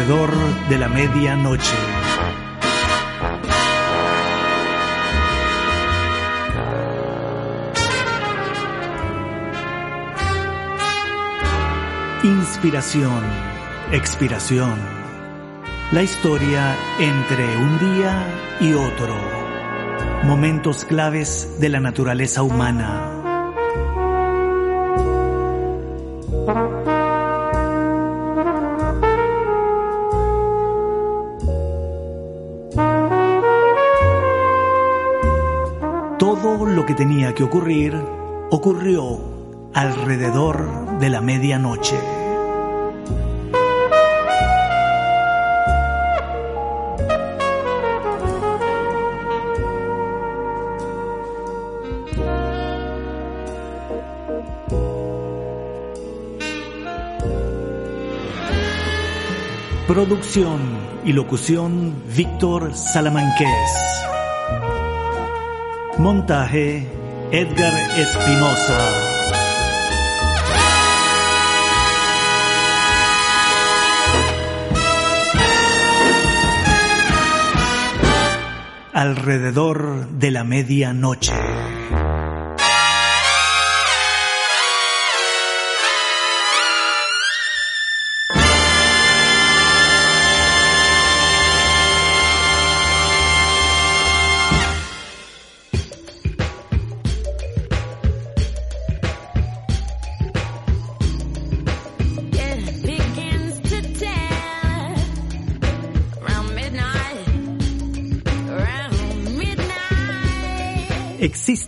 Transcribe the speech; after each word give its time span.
alrededor 0.00 0.30
de 0.68 0.78
la 0.78 0.88
medianoche. 0.88 1.76
Inspiración, 12.22 13.22
expiración. 13.92 14.78
La 15.92 16.02
historia 16.02 16.76
entre 16.98 17.56
un 17.56 17.78
día 17.78 18.24
y 18.60 18.72
otro. 18.72 19.14
Momentos 20.24 20.84
claves 20.84 21.60
de 21.60 21.68
la 21.68 21.80
naturaleza 21.80 22.42
humana. 22.42 23.19
Que 37.34 37.44
ocurrir 37.44 37.94
ocurrió 38.50 39.20
alrededor 39.74 40.98
de 40.98 41.10
la 41.10 41.20
medianoche. 41.20 41.98
Producción 59.86 60.60
y 61.04 61.12
locución 61.12 61.94
Víctor 62.14 62.74
Salamanqués. 62.74 64.06
Montaje 65.98 66.99
Edgar 67.32 67.72
Espinosa. 67.96 68.78
Alrededor 78.92 80.08
de 80.08 80.30
la 80.32 80.42
medianoche. 80.42 81.32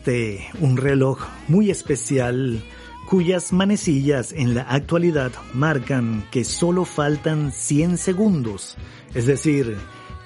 Existe 0.05 0.51
un 0.59 0.77
reloj 0.77 1.21
muy 1.47 1.71
especial 1.71 2.61
cuyas 3.09 3.53
manecillas 3.53 4.33
en 4.33 4.53
la 4.53 4.63
actualidad 4.63 5.31
marcan 5.55 6.27
que 6.33 6.43
solo 6.43 6.85
faltan 6.85 7.53
100 7.53 7.99
segundos, 7.99 8.77
es 9.15 9.27
decir, 9.27 9.77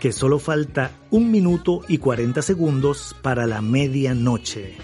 que 0.01 0.13
solo 0.13 0.39
falta 0.39 0.93
un 1.11 1.31
minuto 1.31 1.83
y 1.89 1.99
40 1.99 2.41
segundos 2.41 3.15
para 3.21 3.47
la 3.47 3.61
medianoche. 3.61 4.77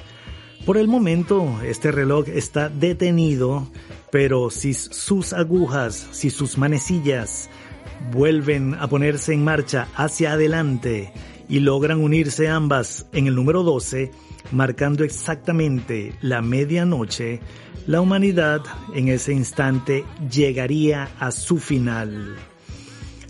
Por 0.66 0.76
el 0.76 0.88
momento, 0.88 1.62
este 1.64 1.91
reloj 1.91 2.28
está 2.28 2.69
detenido, 2.69 3.69
pero 4.10 4.50
si 4.50 4.75
sus 4.75 5.32
agujas, 5.32 6.06
si 6.10 6.28
sus 6.28 6.58
manecillas 6.58 7.48
vuelven 8.12 8.75
a 8.75 8.88
ponerse 8.88 9.32
en 9.32 9.42
marcha 9.42 9.88
hacia 9.94 10.32
adelante 10.32 11.14
y 11.48 11.60
logran 11.60 11.98
unirse 11.98 12.48
ambas 12.48 13.06
en 13.12 13.26
el 13.26 13.34
número 13.34 13.62
12, 13.62 14.10
marcando 14.52 15.04
exactamente 15.04 16.14
la 16.20 16.42
medianoche, 16.42 17.40
la 17.86 18.00
humanidad 18.00 18.62
en 18.94 19.08
ese 19.08 19.32
instante 19.32 20.04
llegaría 20.30 21.08
a 21.18 21.30
su 21.30 21.58
final. 21.58 22.36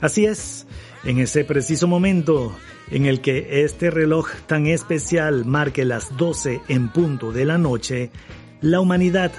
Así 0.00 0.26
es, 0.26 0.66
en 1.04 1.18
ese 1.18 1.44
preciso 1.44 1.86
momento 1.86 2.52
en 2.90 3.06
el 3.06 3.20
que 3.20 3.64
este 3.64 3.90
reloj 3.90 4.28
tan 4.46 4.66
especial 4.66 5.44
marque 5.44 5.84
las 5.84 6.16
12 6.16 6.60
en 6.68 6.88
punto 6.90 7.32
de 7.32 7.44
la 7.44 7.56
noche, 7.56 8.10
la 8.60 8.80
humanidad, 8.80 9.32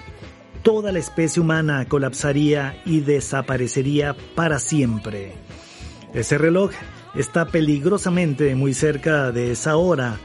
toda 0.63 0.91
la 0.91 0.99
especie 0.99 1.41
humana 1.41 1.85
colapsaría 1.87 2.81
y 2.85 3.01
desaparecería 3.01 4.15
para 4.35 4.59
siempre. 4.59 5.33
Ese 6.13 6.37
reloj 6.37 6.71
está 7.15 7.47
peligrosamente 7.47 8.55
muy 8.55 8.73
cerca 8.73 9.31
de 9.31 9.51
esa 9.51 9.75
hora, 9.75 10.17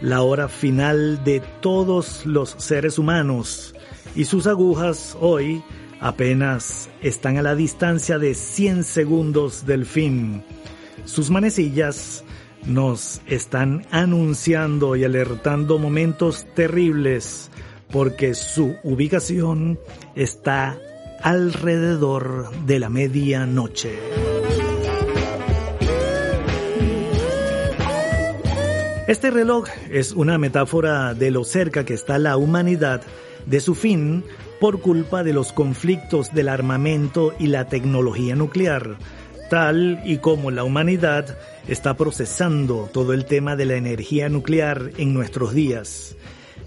la 0.00 0.22
hora 0.22 0.48
final 0.48 1.22
de 1.24 1.40
todos 1.60 2.26
los 2.26 2.54
seres 2.58 2.98
humanos, 2.98 3.74
y 4.14 4.24
sus 4.24 4.46
agujas 4.46 5.16
hoy 5.20 5.62
apenas 6.00 6.88
están 7.02 7.38
a 7.38 7.42
la 7.42 7.54
distancia 7.54 8.18
de 8.18 8.34
100 8.34 8.84
segundos 8.84 9.66
del 9.66 9.86
fin. 9.86 10.42
Sus 11.04 11.30
manecillas 11.30 12.24
nos 12.66 13.20
están 13.26 13.86
anunciando 13.90 14.96
y 14.96 15.04
alertando 15.04 15.78
momentos 15.78 16.46
terribles 16.54 17.50
porque 17.90 18.34
su 18.34 18.76
ubicación 18.82 19.78
está 20.14 20.78
alrededor 21.22 22.50
de 22.66 22.78
la 22.80 22.88
medianoche. 22.88 24.25
Este 29.06 29.30
reloj 29.30 29.68
es 29.88 30.10
una 30.10 30.36
metáfora 30.36 31.14
de 31.14 31.30
lo 31.30 31.44
cerca 31.44 31.84
que 31.84 31.94
está 31.94 32.18
la 32.18 32.36
humanidad 32.36 33.02
de 33.46 33.60
su 33.60 33.76
fin 33.76 34.24
por 34.58 34.80
culpa 34.80 35.22
de 35.22 35.32
los 35.32 35.52
conflictos 35.52 36.34
del 36.34 36.48
armamento 36.48 37.32
y 37.38 37.46
la 37.46 37.68
tecnología 37.68 38.34
nuclear, 38.34 38.96
tal 39.48 40.02
y 40.04 40.18
como 40.18 40.50
la 40.50 40.64
humanidad 40.64 41.38
está 41.68 41.96
procesando 41.96 42.90
todo 42.92 43.12
el 43.12 43.26
tema 43.26 43.54
de 43.54 43.66
la 43.66 43.76
energía 43.76 44.28
nuclear 44.28 44.90
en 44.98 45.14
nuestros 45.14 45.54
días. 45.54 46.16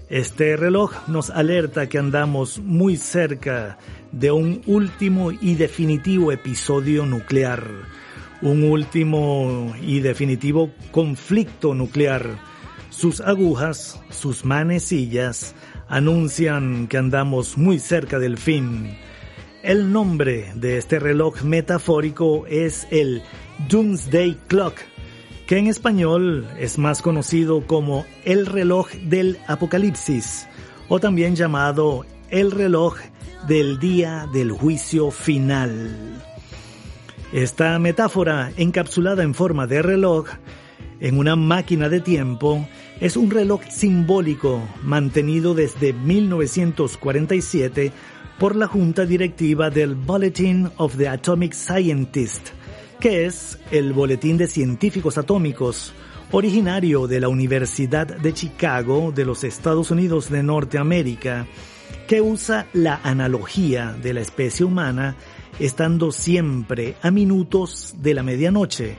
Este 0.08 0.56
reloj 0.56 0.94
nos 1.08 1.28
alerta 1.28 1.90
que 1.90 1.98
andamos 1.98 2.58
muy 2.58 2.96
cerca 2.96 3.76
de 4.12 4.30
un 4.30 4.62
último 4.64 5.30
y 5.30 5.56
definitivo 5.56 6.32
episodio 6.32 7.04
nuclear 7.04 7.70
un 8.42 8.64
último 8.64 9.74
y 9.82 10.00
definitivo 10.00 10.70
conflicto 10.90 11.74
nuclear. 11.74 12.38
Sus 12.90 13.20
agujas, 13.20 14.00
sus 14.10 14.44
manecillas, 14.44 15.54
anuncian 15.88 16.86
que 16.86 16.98
andamos 16.98 17.58
muy 17.58 17.78
cerca 17.78 18.18
del 18.18 18.38
fin. 18.38 18.96
El 19.62 19.92
nombre 19.92 20.52
de 20.54 20.78
este 20.78 20.98
reloj 20.98 21.42
metafórico 21.42 22.46
es 22.46 22.86
el 22.90 23.22
Doomsday 23.68 24.38
Clock, 24.48 24.76
que 25.46 25.58
en 25.58 25.66
español 25.66 26.48
es 26.58 26.78
más 26.78 27.02
conocido 27.02 27.66
como 27.66 28.06
el 28.24 28.46
reloj 28.46 28.90
del 29.04 29.38
apocalipsis, 29.46 30.48
o 30.88 30.98
también 30.98 31.36
llamado 31.36 32.06
el 32.30 32.50
reloj 32.52 32.96
del 33.46 33.78
día 33.78 34.28
del 34.32 34.52
juicio 34.52 35.10
final. 35.10 36.29
Esta 37.32 37.78
metáfora, 37.78 38.50
encapsulada 38.56 39.22
en 39.22 39.34
forma 39.34 39.68
de 39.68 39.82
reloj, 39.82 40.26
en 40.98 41.16
una 41.16 41.36
máquina 41.36 41.88
de 41.88 42.00
tiempo, 42.00 42.66
es 43.00 43.16
un 43.16 43.30
reloj 43.30 43.60
simbólico 43.70 44.68
mantenido 44.82 45.54
desde 45.54 45.92
1947 45.92 47.92
por 48.36 48.56
la 48.56 48.66
Junta 48.66 49.06
Directiva 49.06 49.70
del 49.70 49.94
Bulletin 49.94 50.70
of 50.76 50.96
the 50.96 51.06
Atomic 51.06 51.52
Scientist, 51.52 52.48
que 52.98 53.26
es 53.26 53.60
el 53.70 53.92
Boletín 53.92 54.36
de 54.36 54.48
Científicos 54.48 55.16
Atómicos, 55.16 55.94
originario 56.32 57.06
de 57.06 57.20
la 57.20 57.28
Universidad 57.28 58.08
de 58.08 58.34
Chicago 58.34 59.12
de 59.14 59.24
los 59.24 59.44
Estados 59.44 59.92
Unidos 59.92 60.30
de 60.30 60.42
Norteamérica, 60.42 61.46
que 62.08 62.20
usa 62.20 62.66
la 62.72 62.98
analogía 63.04 63.96
de 64.02 64.14
la 64.14 64.20
especie 64.20 64.66
humana 64.66 65.14
estando 65.60 66.10
siempre 66.10 66.96
a 67.02 67.10
minutos 67.10 67.94
de 67.98 68.14
la 68.14 68.22
medianoche, 68.22 68.96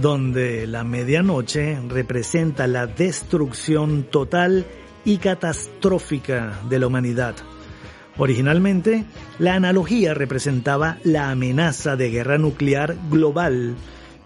donde 0.00 0.66
la 0.66 0.84
medianoche 0.84 1.78
representa 1.88 2.66
la 2.66 2.86
destrucción 2.86 4.04
total 4.04 4.66
y 5.04 5.16
catastrófica 5.16 6.60
de 6.68 6.78
la 6.78 6.86
humanidad. 6.86 7.34
Originalmente, 8.16 9.04
La 9.38 9.54
analogía 9.54 10.14
representaba 10.14 10.98
la 11.02 11.30
amenaza 11.30 11.96
de 11.96 12.10
guerra 12.10 12.38
nuclear 12.38 12.96
global, 13.10 13.74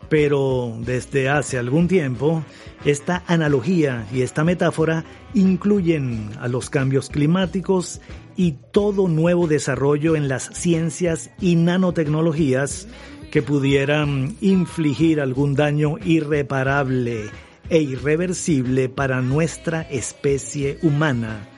pero 0.09 0.75
desde 0.81 1.29
hace 1.29 1.59
algún 1.59 1.89
tiempo 1.89 2.43
esta 2.85 3.23
analogía 3.27 4.07
y 4.13 4.23
esta 4.23 4.45
metáfora 4.45 5.05
incluyen 5.35 6.31
a 6.41 6.49
los 6.49 6.71
cambios 6.71 7.09
climáticos 7.09 8.01
y 8.37 8.53
todo 8.73 9.09
nuevo 9.09 9.47
desarrollo 9.47 10.17
en 10.17 10.29
las 10.29 10.51
ciencias 10.53 11.31
y 11.41 11.57
nanotecnologías 11.57 12.89
que 13.31 13.43
pudieran 13.43 14.37
infligir 14.41 15.21
algún 15.21 15.55
daño 15.55 15.97
irreparable 16.05 17.25
e 17.69 17.81
irreversible 17.81 18.89
para 18.89 19.21
nuestra 19.21 19.83
especie 19.83 20.79
humana. 20.83 21.49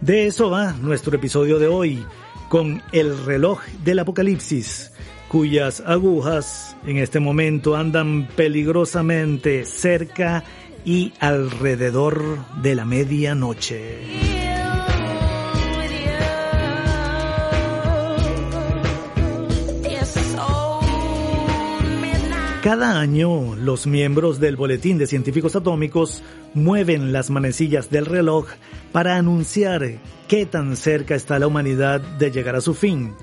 De 0.00 0.26
eso 0.26 0.50
va 0.50 0.72
nuestro 0.72 1.16
episodio 1.16 1.58
de 1.58 1.68
hoy, 1.68 2.04
con 2.48 2.82
el 2.92 3.24
reloj 3.24 3.60
del 3.84 4.00
apocalipsis, 4.00 4.92
cuyas 5.28 5.82
agujas 5.86 6.75
en 6.86 6.98
este 6.98 7.20
momento 7.20 7.76
andan 7.76 8.28
peligrosamente 8.36 9.64
cerca 9.64 10.44
y 10.84 11.12
alrededor 11.18 12.38
de 12.62 12.74
la 12.76 12.84
medianoche. 12.84 14.36
Cada 22.62 22.98
año, 22.98 23.54
los 23.54 23.86
miembros 23.86 24.40
del 24.40 24.56
Boletín 24.56 24.98
de 24.98 25.06
Científicos 25.06 25.54
Atómicos 25.54 26.24
mueven 26.52 27.12
las 27.12 27.30
manecillas 27.30 27.90
del 27.90 28.06
reloj 28.06 28.48
para 28.90 29.16
anunciar 29.16 30.00
qué 30.26 30.46
tan 30.46 30.76
cerca 30.76 31.14
está 31.14 31.38
la 31.38 31.46
humanidad 31.46 32.00
de 32.00 32.32
llegar 32.32 32.56
a 32.56 32.60
su 32.60 32.74
fin. 32.74 33.14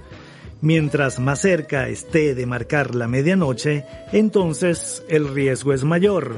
Mientras 0.63 1.19
más 1.19 1.41
cerca 1.41 1.87
esté 1.89 2.33
de 2.35 2.45
marcar 2.45 2.95
la 2.95 3.09
medianoche, 3.09 3.83
entonces 4.13 5.03
el 5.09 5.27
riesgo 5.27 5.73
es 5.73 5.83
mayor. 5.83 6.37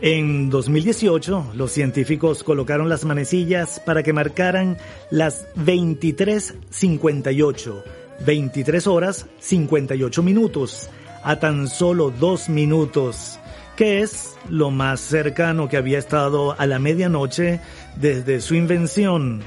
En 0.00 0.50
2018, 0.50 1.52
los 1.54 1.70
científicos 1.70 2.42
colocaron 2.42 2.88
las 2.88 3.04
manecillas 3.04 3.78
para 3.78 4.02
que 4.02 4.12
marcaran 4.12 4.76
las 5.08 5.46
23.58, 5.54 7.84
23 8.26 8.86
horas 8.88 9.26
58 9.38 10.22
minutos 10.24 10.90
a 11.22 11.38
tan 11.38 11.68
solo 11.68 12.10
dos 12.10 12.48
minutos, 12.48 13.38
que 13.76 14.00
es 14.00 14.34
lo 14.48 14.72
más 14.72 14.98
cercano 14.98 15.68
que 15.68 15.76
había 15.76 16.00
estado 16.00 16.58
a 16.58 16.66
la 16.66 16.80
medianoche 16.80 17.60
desde 17.94 18.40
su 18.40 18.56
invención. 18.56 19.44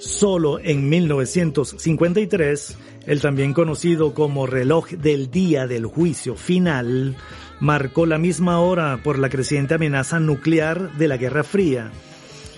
Solo 0.00 0.58
en 0.58 0.88
1953, 0.88 2.78
el 3.06 3.20
también 3.20 3.52
conocido 3.52 4.14
como 4.14 4.46
reloj 4.46 4.88
del 4.90 5.30
día 5.30 5.66
del 5.66 5.86
juicio 5.86 6.36
final, 6.36 7.16
marcó 7.60 8.06
la 8.06 8.18
misma 8.18 8.60
hora 8.60 9.00
por 9.02 9.18
la 9.18 9.28
creciente 9.28 9.74
amenaza 9.74 10.20
nuclear 10.20 10.92
de 10.92 11.08
la 11.08 11.16
Guerra 11.16 11.44
Fría. 11.44 11.90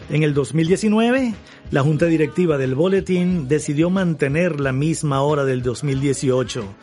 En 0.08 0.22
el 0.22 0.34
2019, 0.34 1.34
la 1.70 1.82
Junta 1.82 2.06
Directiva 2.06 2.58
del 2.58 2.74
Boletín 2.74 3.48
decidió 3.48 3.90
mantener 3.90 4.60
la 4.60 4.72
misma 4.72 5.22
hora 5.22 5.44
del 5.44 5.62
2018 5.62 6.74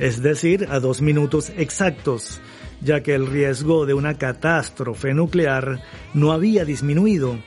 es 0.00 0.22
decir, 0.22 0.66
a 0.70 0.80
dos 0.80 1.02
minutos 1.02 1.52
exactos, 1.58 2.40
ya 2.80 3.02
que 3.02 3.14
el 3.14 3.26
riesgo 3.26 3.84
de 3.84 3.92
una 3.92 4.16
catástrofe 4.16 5.12
nuclear 5.12 5.82
no 6.14 6.32
había 6.32 6.64
disminuido. 6.64 7.38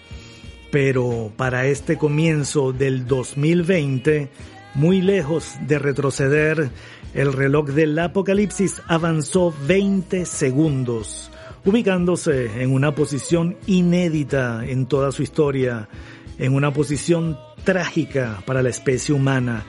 Pero 0.71 1.33
para 1.35 1.65
este 1.65 1.97
comienzo 1.97 2.71
del 2.71 3.07
2020, 3.07 4.29
muy 4.73 5.01
lejos 5.01 5.55
de 5.67 5.79
retroceder, 5.79 6.69
el 7.13 7.33
reloj 7.33 7.69
del 7.69 7.97
apocalipsis 7.99 8.81
avanzó 8.87 9.53
20 9.67 10.25
segundos, 10.25 11.31
ubicándose 11.65 12.61
en 12.61 12.73
una 12.73 12.95
posición 12.95 13.57
inédita 13.67 14.65
en 14.65 14.85
toda 14.85 15.11
su 15.11 15.23
historia, 15.23 15.89
en 16.37 16.53
una 16.53 16.73
posición 16.73 17.37
trágica 17.63 18.41
para 18.45 18.61
la 18.61 18.69
especie 18.69 19.13
humana 19.13 19.65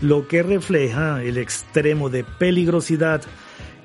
lo 0.00 0.28
que 0.28 0.42
refleja 0.42 1.22
el 1.22 1.38
extremo 1.38 2.08
de 2.08 2.24
peligrosidad 2.24 3.22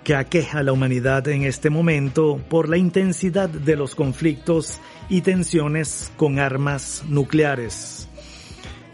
que 0.04 0.16
aqueja 0.16 0.60
a 0.60 0.64
la 0.64 0.74
humanidad 0.74 1.28
en 1.28 1.44
este 1.44 1.70
momento 1.70 2.40
por 2.50 2.70
la 2.70 2.78
intensidad 2.78 3.50
de 3.50 3.76
los 3.76 3.96
conflictos 3.96 4.80
y 5.10 5.22
tensiones 5.22 6.12
con 6.18 6.40
armas 6.40 7.04
nucleares. 7.08 8.10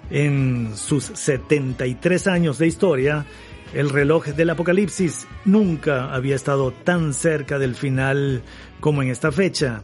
En 0.10 0.76
sus 0.76 1.04
73 1.04 2.28
años 2.28 2.58
de 2.58 2.68
historia, 2.68 3.26
el 3.74 3.90
reloj 3.90 4.26
del 4.28 4.50
apocalipsis 4.50 5.28
nunca 5.46 6.14
había 6.14 6.36
estado 6.36 6.72
tan 6.72 7.14
cerca 7.14 7.60
del 7.60 7.76
final 7.76 8.42
como 8.80 9.04
en 9.04 9.10
esta 9.10 9.32
fecha. 9.32 9.84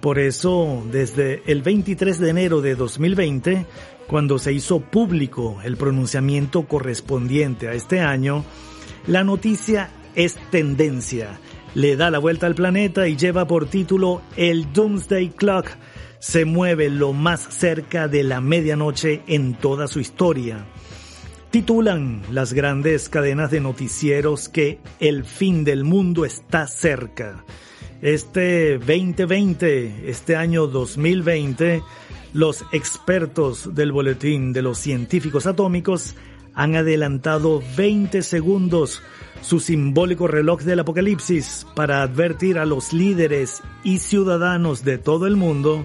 Por 0.00 0.18
eso, 0.18 0.84
desde 0.92 1.42
el 1.46 1.62
23 1.62 2.18
de 2.18 2.30
enero 2.30 2.60
de 2.60 2.74
2020, 2.74 3.66
cuando 4.06 4.38
se 4.38 4.52
hizo 4.52 4.80
público 4.80 5.58
el 5.64 5.78
pronunciamiento 5.78 6.64
correspondiente 6.68 7.68
a 7.68 7.72
este 7.72 8.00
año, 8.00 8.44
la 9.06 9.24
noticia 9.24 9.90
es 10.14 10.36
tendencia, 10.50 11.40
le 11.74 11.96
da 11.96 12.10
la 12.10 12.18
vuelta 12.18 12.46
al 12.46 12.54
planeta 12.54 13.08
y 13.08 13.16
lleva 13.16 13.46
por 13.46 13.66
título 13.66 14.20
El 14.36 14.72
Doomsday 14.72 15.30
Clock 15.30 15.70
se 16.24 16.46
mueve 16.46 16.88
lo 16.88 17.12
más 17.12 17.46
cerca 17.50 18.08
de 18.08 18.22
la 18.24 18.40
medianoche 18.40 19.20
en 19.26 19.52
toda 19.52 19.86
su 19.86 20.00
historia. 20.00 20.64
Titulan 21.50 22.22
las 22.30 22.54
grandes 22.54 23.10
cadenas 23.10 23.50
de 23.50 23.60
noticieros 23.60 24.48
que 24.48 24.78
el 25.00 25.26
fin 25.26 25.64
del 25.64 25.84
mundo 25.84 26.24
está 26.24 26.66
cerca. 26.66 27.44
Este 28.00 28.78
2020, 28.78 30.08
este 30.08 30.34
año 30.34 30.66
2020, 30.66 31.82
los 32.32 32.64
expertos 32.72 33.74
del 33.74 33.92
Boletín 33.92 34.54
de 34.54 34.62
los 34.62 34.78
Científicos 34.78 35.44
Atómicos 35.44 36.14
han 36.54 36.74
adelantado 36.74 37.62
20 37.76 38.22
segundos 38.22 39.02
su 39.42 39.60
simbólico 39.60 40.26
reloj 40.26 40.62
del 40.62 40.80
apocalipsis 40.80 41.66
para 41.76 42.00
advertir 42.00 42.58
a 42.58 42.64
los 42.64 42.94
líderes 42.94 43.62
y 43.82 43.98
ciudadanos 43.98 44.84
de 44.84 44.96
todo 44.96 45.26
el 45.26 45.36
mundo 45.36 45.84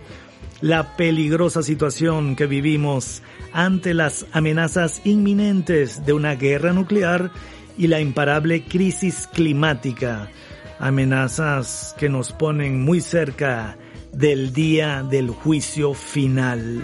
la 0.61 0.95
peligrosa 0.97 1.63
situación 1.63 2.35
que 2.35 2.45
vivimos 2.45 3.21
ante 3.53 3.93
las 3.93 4.25
amenazas 4.31 5.01
inminentes 5.05 6.05
de 6.05 6.13
una 6.13 6.35
guerra 6.35 6.73
nuclear 6.73 7.31
y 7.77 7.87
la 7.87 8.01
imparable 8.01 8.63
crisis 8.63 9.27
climática, 9.31 10.29
amenazas 10.79 11.95
que 11.97 12.09
nos 12.09 12.33
ponen 12.33 12.81
muy 12.81 12.99
cerca 12.99 13.77
del 14.11 14.53
día 14.53 15.03
del 15.03 15.29
juicio 15.29 15.93
final. 15.93 16.83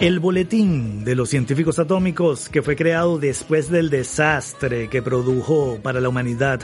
El 0.00 0.18
boletín 0.18 1.04
de 1.04 1.14
los 1.14 1.28
científicos 1.28 1.78
atómicos 1.78 2.48
que 2.48 2.62
fue 2.62 2.74
creado 2.74 3.18
después 3.18 3.70
del 3.70 3.90
desastre 3.90 4.88
que 4.88 5.02
produjo 5.02 5.78
para 5.82 6.00
la 6.00 6.08
humanidad 6.08 6.60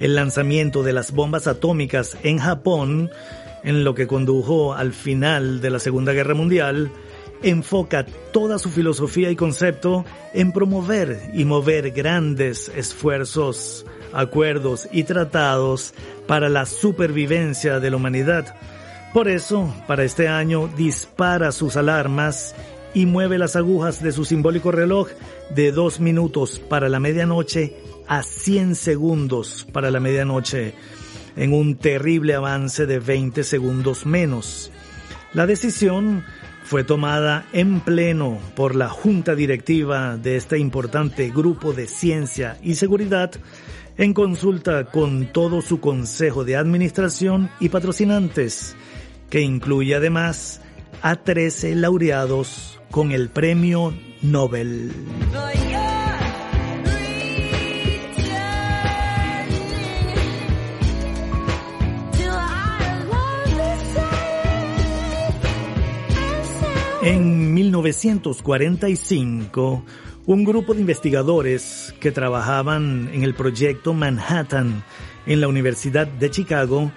el 0.00 0.14
lanzamiento 0.16 0.82
de 0.82 0.92
las 0.92 1.12
bombas 1.12 1.46
atómicas 1.46 2.16
en 2.22 2.38
Japón, 2.38 3.10
en 3.62 3.84
lo 3.84 3.94
que 3.94 4.06
condujo 4.06 4.74
al 4.74 4.92
final 4.92 5.60
de 5.60 5.70
la 5.70 5.78
Segunda 5.78 6.12
Guerra 6.12 6.34
Mundial, 6.34 6.90
enfoca 7.42 8.04
toda 8.32 8.58
su 8.58 8.70
filosofía 8.70 9.30
y 9.30 9.36
concepto 9.36 10.04
en 10.34 10.52
promover 10.52 11.30
y 11.34 11.44
mover 11.44 11.90
grandes 11.92 12.70
esfuerzos 12.74 13.86
acuerdos 14.12 14.88
y 14.90 15.04
tratados 15.04 15.94
para 16.26 16.48
la 16.48 16.66
supervivencia 16.66 17.80
de 17.80 17.90
la 17.90 17.96
humanidad. 17.96 18.56
Por 19.12 19.28
eso, 19.28 19.72
para 19.86 20.04
este 20.04 20.28
año, 20.28 20.68
dispara 20.76 21.52
sus 21.52 21.76
alarmas 21.76 22.54
y 22.94 23.06
mueve 23.06 23.38
las 23.38 23.56
agujas 23.56 24.02
de 24.02 24.12
su 24.12 24.24
simbólico 24.24 24.70
reloj 24.70 25.08
de 25.54 25.72
dos 25.72 26.00
minutos 26.00 26.60
para 26.60 26.88
la 26.88 27.00
medianoche 27.00 27.76
a 28.10 28.24
100 28.24 28.74
segundos 28.74 29.68
para 29.72 29.92
la 29.92 30.00
medianoche, 30.00 30.74
en 31.36 31.52
un 31.52 31.76
terrible 31.76 32.34
avance 32.34 32.84
de 32.84 32.98
20 32.98 33.44
segundos 33.44 34.04
menos. 34.04 34.72
La 35.32 35.46
decisión 35.46 36.24
fue 36.64 36.82
tomada 36.82 37.46
en 37.52 37.78
pleno 37.78 38.40
por 38.56 38.74
la 38.74 38.88
junta 38.88 39.36
directiva 39.36 40.16
de 40.16 40.34
este 40.36 40.58
importante 40.58 41.30
grupo 41.30 41.72
de 41.72 41.86
ciencia 41.86 42.58
y 42.64 42.74
seguridad 42.74 43.30
en 43.96 44.12
consulta 44.12 44.86
con 44.86 45.32
todo 45.32 45.62
su 45.62 45.78
consejo 45.78 46.42
de 46.42 46.56
administración 46.56 47.48
y 47.60 47.68
patrocinantes, 47.68 48.74
que 49.30 49.40
incluye 49.40 49.94
además 49.94 50.60
a 51.00 51.14
13 51.14 51.76
laureados 51.76 52.80
con 52.90 53.12
el 53.12 53.28
premio 53.28 53.94
Nobel. 54.20 54.90
En 67.02 67.54
1945, 67.54 69.84
un 70.26 70.44
grupo 70.44 70.74
de 70.74 70.82
investigadores 70.82 71.94
que 71.98 72.12
trabajaban 72.12 73.08
en 73.14 73.22
el 73.22 73.32
proyecto 73.32 73.94
Manhattan 73.94 74.84
en 75.24 75.40
la 75.40 75.48
Universidad 75.48 76.06
de 76.06 76.30
Chicago 76.30 76.92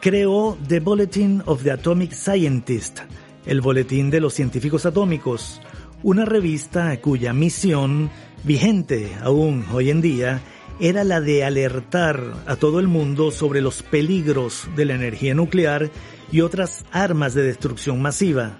creó 0.00 0.56
The 0.68 0.78
Bulletin 0.78 1.42
of 1.46 1.64
the 1.64 1.72
Atomic 1.72 2.12
Scientist, 2.12 3.00
el 3.44 3.60
Boletín 3.60 4.08
de 4.08 4.20
los 4.20 4.34
Científicos 4.34 4.86
Atómicos, 4.86 5.60
una 6.04 6.24
revista 6.24 7.00
cuya 7.00 7.32
misión, 7.32 8.08
vigente 8.44 9.16
aún 9.20 9.64
hoy 9.72 9.90
en 9.90 10.00
día, 10.00 10.42
era 10.78 11.02
la 11.02 11.20
de 11.20 11.42
alertar 11.42 12.22
a 12.46 12.54
todo 12.54 12.78
el 12.78 12.86
mundo 12.86 13.32
sobre 13.32 13.62
los 13.62 13.82
peligros 13.82 14.68
de 14.76 14.84
la 14.84 14.94
energía 14.94 15.34
nuclear 15.34 15.90
y 16.30 16.42
otras 16.42 16.84
armas 16.92 17.34
de 17.34 17.42
destrucción 17.42 18.00
masiva. 18.00 18.56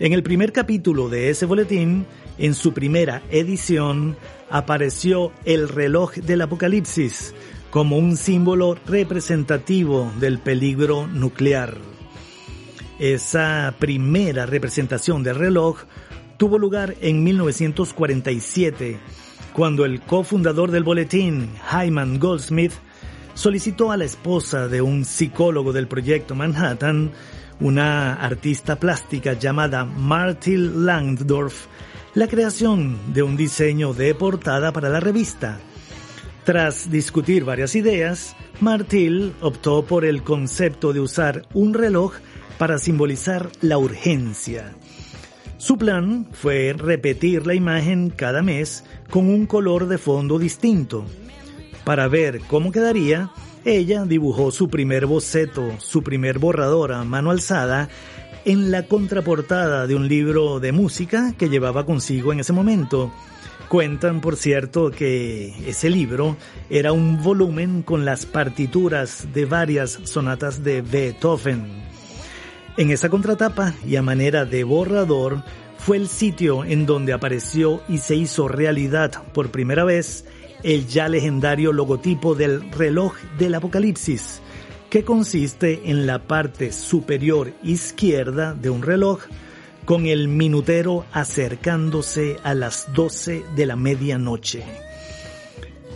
En 0.00 0.14
el 0.14 0.22
primer 0.22 0.50
capítulo 0.50 1.10
de 1.10 1.28
ese 1.28 1.44
boletín, 1.44 2.06
en 2.38 2.54
su 2.54 2.72
primera 2.72 3.20
edición, 3.30 4.16
apareció 4.48 5.30
el 5.44 5.68
reloj 5.68 6.14
del 6.14 6.40
apocalipsis 6.40 7.34
como 7.68 7.98
un 7.98 8.16
símbolo 8.16 8.78
representativo 8.86 10.10
del 10.18 10.38
peligro 10.38 11.06
nuclear. 11.06 11.76
Esa 12.98 13.74
primera 13.78 14.46
representación 14.46 15.22
del 15.22 15.36
reloj 15.36 15.82
tuvo 16.38 16.56
lugar 16.56 16.94
en 17.02 17.22
1947, 17.22 18.98
cuando 19.52 19.84
el 19.84 20.00
cofundador 20.00 20.70
del 20.70 20.82
boletín, 20.82 21.50
Hyman 21.70 22.18
Goldsmith, 22.18 22.72
solicitó 23.34 23.92
a 23.92 23.98
la 23.98 24.06
esposa 24.06 24.66
de 24.66 24.80
un 24.80 25.04
psicólogo 25.04 25.74
del 25.74 25.88
proyecto 25.88 26.34
Manhattan 26.34 27.12
una 27.60 28.14
artista 28.14 28.76
plástica 28.76 29.34
llamada 29.34 29.84
Martil 29.84 30.86
Langdorf, 30.86 31.66
la 32.14 32.26
creación 32.26 32.98
de 33.12 33.22
un 33.22 33.36
diseño 33.36 33.92
de 33.92 34.14
portada 34.14 34.72
para 34.72 34.88
la 34.88 35.00
revista. 35.00 35.60
Tras 36.44 36.90
discutir 36.90 37.44
varias 37.44 37.76
ideas, 37.76 38.34
Martil 38.60 39.34
optó 39.40 39.84
por 39.84 40.04
el 40.04 40.22
concepto 40.22 40.92
de 40.92 41.00
usar 41.00 41.46
un 41.52 41.74
reloj 41.74 42.14
para 42.58 42.78
simbolizar 42.78 43.50
la 43.60 43.78
urgencia. 43.78 44.74
Su 45.58 45.76
plan 45.76 46.26
fue 46.32 46.74
repetir 46.76 47.46
la 47.46 47.54
imagen 47.54 48.08
cada 48.08 48.42
mes 48.42 48.84
con 49.10 49.28
un 49.28 49.46
color 49.46 49.88
de 49.88 49.98
fondo 49.98 50.38
distinto. 50.38 51.04
Para 51.84 52.08
ver 52.08 52.40
cómo 52.48 52.72
quedaría, 52.72 53.30
ella 53.64 54.04
dibujó 54.04 54.50
su 54.50 54.68
primer 54.68 55.06
boceto, 55.06 55.74
su 55.78 56.02
primer 56.02 56.38
borrador 56.38 56.92
a 56.92 57.04
mano 57.04 57.30
alzada, 57.30 57.88
en 58.44 58.70
la 58.70 58.84
contraportada 58.84 59.86
de 59.86 59.94
un 59.94 60.08
libro 60.08 60.60
de 60.60 60.72
música 60.72 61.34
que 61.36 61.48
llevaba 61.48 61.84
consigo 61.84 62.32
en 62.32 62.40
ese 62.40 62.52
momento. 62.52 63.12
Cuentan, 63.68 64.20
por 64.20 64.36
cierto, 64.36 64.90
que 64.90 65.54
ese 65.68 65.90
libro 65.90 66.36
era 66.70 66.92
un 66.92 67.22
volumen 67.22 67.82
con 67.82 68.04
las 68.04 68.26
partituras 68.26 69.28
de 69.32 69.44
varias 69.44 70.00
sonatas 70.04 70.64
de 70.64 70.82
Beethoven. 70.82 71.66
En 72.76 72.90
esa 72.90 73.08
contratapa 73.10 73.74
y 73.86 73.96
a 73.96 74.02
manera 74.02 74.44
de 74.44 74.64
borrador 74.64 75.44
fue 75.76 75.98
el 75.98 76.08
sitio 76.08 76.64
en 76.64 76.86
donde 76.86 77.12
apareció 77.12 77.82
y 77.88 77.98
se 77.98 78.16
hizo 78.16 78.48
realidad 78.48 79.22
por 79.32 79.50
primera 79.50 79.84
vez 79.84 80.24
el 80.62 80.86
ya 80.86 81.08
legendario 81.08 81.72
logotipo 81.72 82.34
del 82.34 82.70
reloj 82.72 83.14
del 83.38 83.54
apocalipsis, 83.54 84.40
que 84.88 85.04
consiste 85.04 85.82
en 85.90 86.06
la 86.06 86.26
parte 86.26 86.72
superior 86.72 87.52
izquierda 87.62 88.54
de 88.54 88.70
un 88.70 88.82
reloj 88.82 89.20
con 89.84 90.06
el 90.06 90.28
minutero 90.28 91.04
acercándose 91.12 92.36
a 92.42 92.54
las 92.54 92.92
12 92.94 93.44
de 93.56 93.66
la 93.66 93.76
medianoche. 93.76 94.64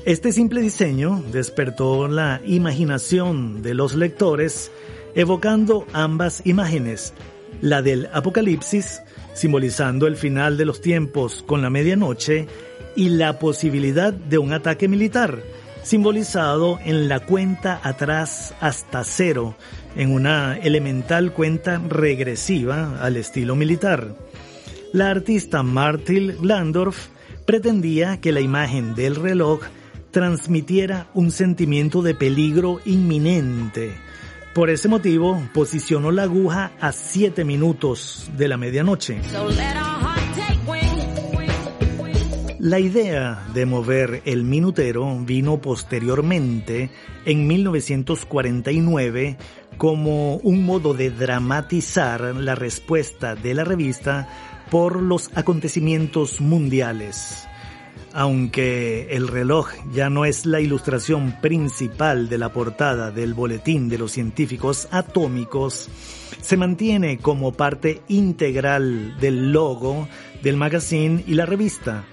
Este 0.05 0.33
simple 0.33 0.61
diseño 0.61 1.23
despertó 1.33 2.09
la 2.09 2.41
imaginación 2.45 3.63
de 3.63 3.75
los 3.75 3.95
lectores 3.95 4.71
evocando 5.15 5.87
ambas 5.93 6.43
imágenes, 6.45 7.15
la 7.61 7.81
del 7.81 8.11
apocalipsis, 8.13 9.01
simbolizando 9.33 10.07
el 10.07 10.17
final 10.17 10.57
de 10.57 10.67
los 10.67 10.81
tiempos 10.81 11.43
con 11.47 11.63
la 11.63 11.71
medianoche, 11.71 12.47
y 12.97 13.11
la 13.11 13.39
posibilidad 13.39 14.13
de 14.13 14.39
un 14.39 14.53
ataque 14.53 14.89
militar, 14.89 15.43
simbolizado 15.83 16.79
en 16.85 17.09
la 17.09 17.21
cuenta 17.21 17.81
atrás 17.83 18.55
hasta 18.61 19.05
cero, 19.05 19.55
en 19.97 20.13
una 20.13 20.57
elemental 20.59 21.33
cuenta 21.33 21.81
regresiva 21.89 23.01
al 23.01 23.17
estilo 23.17 23.57
militar. 23.57 24.15
La 24.93 25.11
artista 25.11 25.63
Martil 25.63 26.37
Landorf 26.43 27.09
pretendía 27.47 28.21
que 28.21 28.33
la 28.33 28.41
imagen 28.41 28.95
del 28.95 29.17
reloj 29.17 29.61
transmitiera 30.11 31.09
un 31.13 31.33
sentimiento 31.33 32.01
de 32.01 32.15
peligro 32.15 32.81
inminente. 32.85 33.95
Por 34.55 34.71
ese 34.71 34.89
motivo, 34.89 35.43
posicionó 35.53 36.13
la 36.13 36.23
aguja 36.23 36.71
a 36.81 36.93
7 36.93 37.45
minutos 37.45 38.31
de 38.37 38.47
la 38.47 38.57
medianoche. 38.57 39.21
La 42.65 42.81
idea 42.81 43.47
de 43.53 43.67
mover 43.67 44.23
el 44.25 44.43
minutero 44.43 45.19
vino 45.19 45.61
posteriormente, 45.61 46.89
en 47.27 47.47
1949, 47.47 49.37
como 49.77 50.37
un 50.37 50.65
modo 50.65 50.95
de 50.95 51.11
dramatizar 51.11 52.35
la 52.35 52.55
respuesta 52.55 53.35
de 53.35 53.53
la 53.53 53.65
revista 53.65 54.31
por 54.71 55.03
los 55.03 55.31
acontecimientos 55.35 56.41
mundiales. 56.41 57.47
Aunque 58.15 59.09
el 59.11 59.29
reloj 59.29 59.69
ya 59.93 60.09
no 60.09 60.25
es 60.25 60.47
la 60.47 60.63
ilustración 60.63 61.39
principal 61.43 62.31
de 62.31 62.39
la 62.39 62.51
portada 62.51 63.11
del 63.11 63.35
Boletín 63.35 63.91
de 63.91 63.99
los 63.99 64.13
Científicos 64.13 64.89
Atómicos, 64.91 65.91
se 66.41 66.57
mantiene 66.57 67.19
como 67.19 67.53
parte 67.53 68.01
integral 68.09 69.19
del 69.21 69.53
logo 69.53 70.09
del 70.43 70.57
magazine 70.57 71.25
y 71.27 71.35
la 71.35 71.45
revista, 71.45 72.07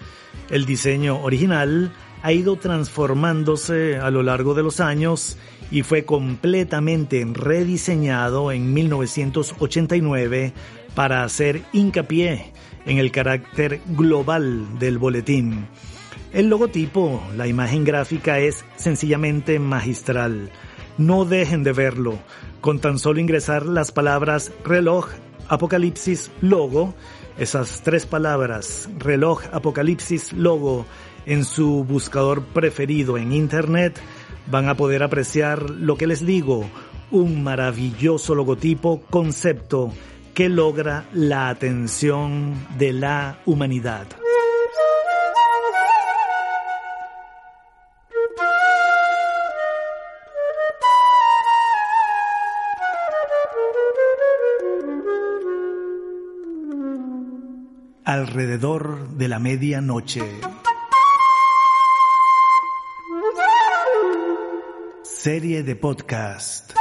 el 0.50 0.66
diseño 0.66 1.22
original 1.22 1.92
ha 2.24 2.34
ido 2.34 2.56
transformándose 2.56 3.98
a 3.98 4.12
lo 4.12 4.24
largo 4.24 4.54
de 4.54 4.64
los 4.64 4.80
años 4.80 5.38
y 5.72 5.84
fue 5.84 6.06
completamente 6.06 7.26
rediseñado 7.32 8.52
en 8.52 8.74
1989 8.74 10.54
para 10.94 11.24
hacer 11.24 11.64
hincapié 11.72 12.52
en 12.86 12.98
el 12.98 13.12
carácter 13.12 13.82
global 13.88 14.80
del 14.80 14.98
boletín. 14.98 15.68
El 16.34 16.50
logotipo, 16.50 17.22
la 17.36 17.48
imagen 17.48 17.84
gráfica 17.84 18.40
es 18.40 18.64
sencillamente 18.76 19.60
magistral. 19.60 20.50
No 20.98 21.26
dejen 21.26 21.64
de 21.64 21.74
verlo. 21.74 22.20
Con 22.62 22.80
tan 22.80 23.00
solo 23.00 23.20
ingresar 23.20 23.66
las 23.66 23.92
palabras 23.92 24.52
reloj, 24.64 25.10
apocalipsis, 25.48 26.32
logo, 26.42 26.94
esas 27.38 27.82
tres 27.82 28.06
palabras, 28.06 28.90
reloj, 28.98 29.44
apocalipsis, 29.52 30.34
logo, 30.34 30.86
en 31.26 31.46
su 31.46 31.84
buscador 31.84 32.44
preferido 32.44 33.18
en 33.18 33.32
Internet, 33.32 34.00
van 34.48 34.70
a 34.70 34.76
poder 34.76 35.04
apreciar 35.04 35.70
lo 35.70 35.96
que 35.98 36.08
les 36.08 36.26
digo, 36.26 36.66
un 37.12 37.44
maravilloso 37.44 38.36
logotipo, 38.36 39.02
concepto 39.10 39.92
que 40.34 40.50
logra 40.50 41.06
la 41.14 41.50
atención 41.50 42.54
de 42.78 42.94
la 42.94 43.40
humanidad. 43.46 44.08
Alrededor 58.12 59.08
de 59.12 59.30
la 59.30 59.40
medianoche. 59.40 60.42
Serie 65.02 65.64
de 65.64 65.76
podcast. 65.78 66.74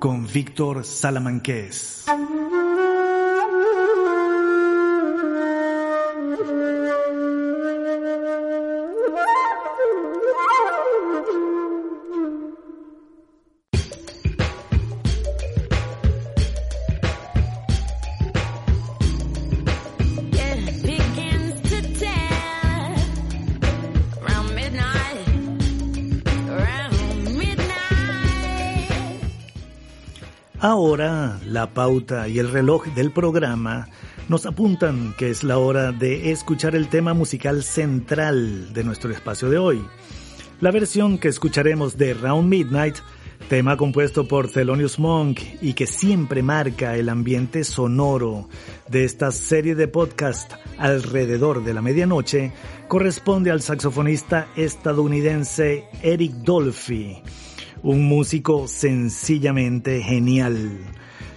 Con 0.00 0.26
Víctor 0.26 0.84
Salamanqués. 0.84 2.06
Ahora 30.62 31.40
la 31.46 31.72
pauta 31.72 32.28
y 32.28 32.38
el 32.38 32.50
reloj 32.50 32.84
del 32.94 33.12
programa 33.12 33.88
nos 34.28 34.44
apuntan 34.44 35.14
que 35.16 35.30
es 35.30 35.42
la 35.42 35.56
hora 35.56 35.90
de 35.90 36.32
escuchar 36.32 36.76
el 36.76 36.88
tema 36.88 37.14
musical 37.14 37.62
central 37.62 38.70
de 38.74 38.84
nuestro 38.84 39.10
espacio 39.10 39.48
de 39.48 39.56
hoy. 39.56 39.82
La 40.60 40.70
versión 40.70 41.16
que 41.16 41.28
escucharemos 41.28 41.96
de 41.96 42.12
Round 42.12 42.46
Midnight, 42.46 42.96
tema 43.48 43.78
compuesto 43.78 44.28
por 44.28 44.50
Thelonious 44.50 44.98
Monk 44.98 45.40
y 45.62 45.72
que 45.72 45.86
siempre 45.86 46.42
marca 46.42 46.94
el 46.94 47.08
ambiente 47.08 47.64
sonoro 47.64 48.50
de 48.86 49.04
esta 49.04 49.32
serie 49.32 49.74
de 49.74 49.88
podcast 49.88 50.52
alrededor 50.76 51.64
de 51.64 51.72
la 51.72 51.80
medianoche, 51.80 52.52
corresponde 52.86 53.50
al 53.50 53.62
saxofonista 53.62 54.48
estadounidense 54.56 55.86
Eric 56.02 56.32
Dolphy 56.32 57.22
un 57.82 58.06
músico 58.06 58.68
sencillamente 58.68 60.02
genial. 60.02 60.70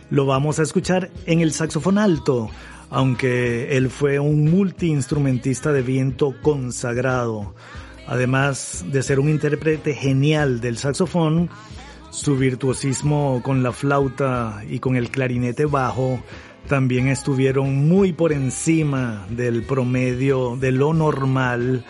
Lo 0.10 0.26
vamos 0.26 0.60
a 0.60 0.64
escuchar 0.64 1.10
en 1.26 1.40
el 1.40 1.54
saxofón 1.54 1.98
alto, 1.98 2.50
aunque 2.90 3.78
él 3.78 3.90
fue 3.90 4.20
un 4.20 4.52
multiinstrumentista 4.52 5.72
de 5.72 5.82
viento 5.82 6.36
consagrado. 6.42 7.56
Además 8.08 8.86
de 8.92 9.02
ser 9.02 9.20
un 9.20 9.30
intérprete 9.30 9.94
genial 9.94 10.60
del 10.60 10.78
saxofón, 10.78 11.50
su 12.10 12.38
virtuosismo 12.38 13.42
con 13.44 13.64
la 13.64 13.72
flauta 13.72 14.64
y 14.70 14.80
con 14.80 14.96
el 14.96 15.10
clarinete 15.10 15.66
bajo 15.66 16.22
también 16.68 17.08
estuvieron 17.08 17.88
muy 17.88 18.14
por 18.14 18.32
encima 18.32 19.26
del 19.30 19.64
promedio 19.64 20.56
de 20.56 20.72
lo 20.72 20.94
normal 20.94 21.84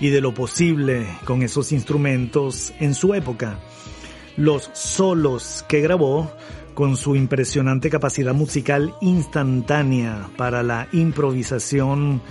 y 0.00 0.08
de 0.08 0.20
lo 0.20 0.34
posible 0.34 1.06
con 1.24 1.42
esos 1.42 1.72
instrumentos 1.72 2.74
en 2.78 2.94
su 2.94 3.14
época 3.14 3.58
los 4.38 4.70
solos 4.72 5.64
que 5.68 5.80
grabó 5.80 6.32
con 6.74 6.96
su 6.96 7.16
impresionante 7.16 7.90
capacidad 7.90 8.32
musical 8.32 8.94
instantánea 9.00 10.30
para 10.36 10.62
la 10.62 10.88
improvisación 10.92 12.22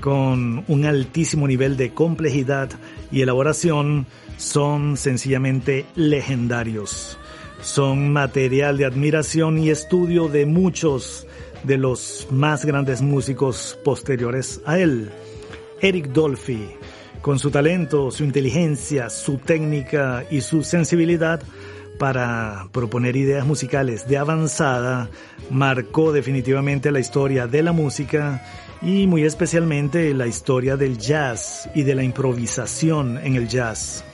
con 0.00 0.64
un 0.66 0.84
altísimo 0.84 1.46
nivel 1.46 1.76
de 1.76 1.94
complejidad 1.94 2.68
y 3.12 3.22
elaboración 3.22 4.06
son 4.36 4.96
sencillamente 4.96 5.86
legendarios. 5.94 7.16
Son 7.62 8.12
material 8.12 8.76
de 8.76 8.86
admiración 8.86 9.56
y 9.56 9.70
estudio 9.70 10.26
de 10.26 10.46
muchos 10.46 11.28
de 11.62 11.78
los 11.78 12.26
más 12.32 12.64
grandes 12.64 13.02
músicos 13.02 13.78
posteriores 13.84 14.60
a 14.66 14.80
él. 14.80 15.12
Eric 15.80 16.08
Dolphy, 16.08 16.70
con 17.22 17.38
su 17.38 17.50
talento, 17.50 18.10
su 18.10 18.24
inteligencia, 18.24 19.08
su 19.08 19.38
técnica 19.38 20.24
y 20.30 20.40
su 20.40 20.64
sensibilidad 20.64 21.40
para 21.98 22.66
proponer 22.72 23.14
ideas 23.14 23.46
musicales 23.46 24.08
de 24.08 24.18
avanzada, 24.18 25.08
marcó 25.48 26.12
definitivamente 26.12 26.90
la 26.90 26.98
historia 26.98 27.46
de 27.46 27.62
la 27.62 27.70
música 27.70 28.42
y 28.82 29.06
muy 29.06 29.22
especialmente 29.22 30.12
la 30.12 30.26
historia 30.26 30.76
del 30.76 30.98
jazz 30.98 31.70
y 31.76 31.84
de 31.84 31.94
la 31.94 32.02
improvisación 32.02 33.18
en 33.22 33.36
el 33.36 33.46
jazz. 33.46 34.04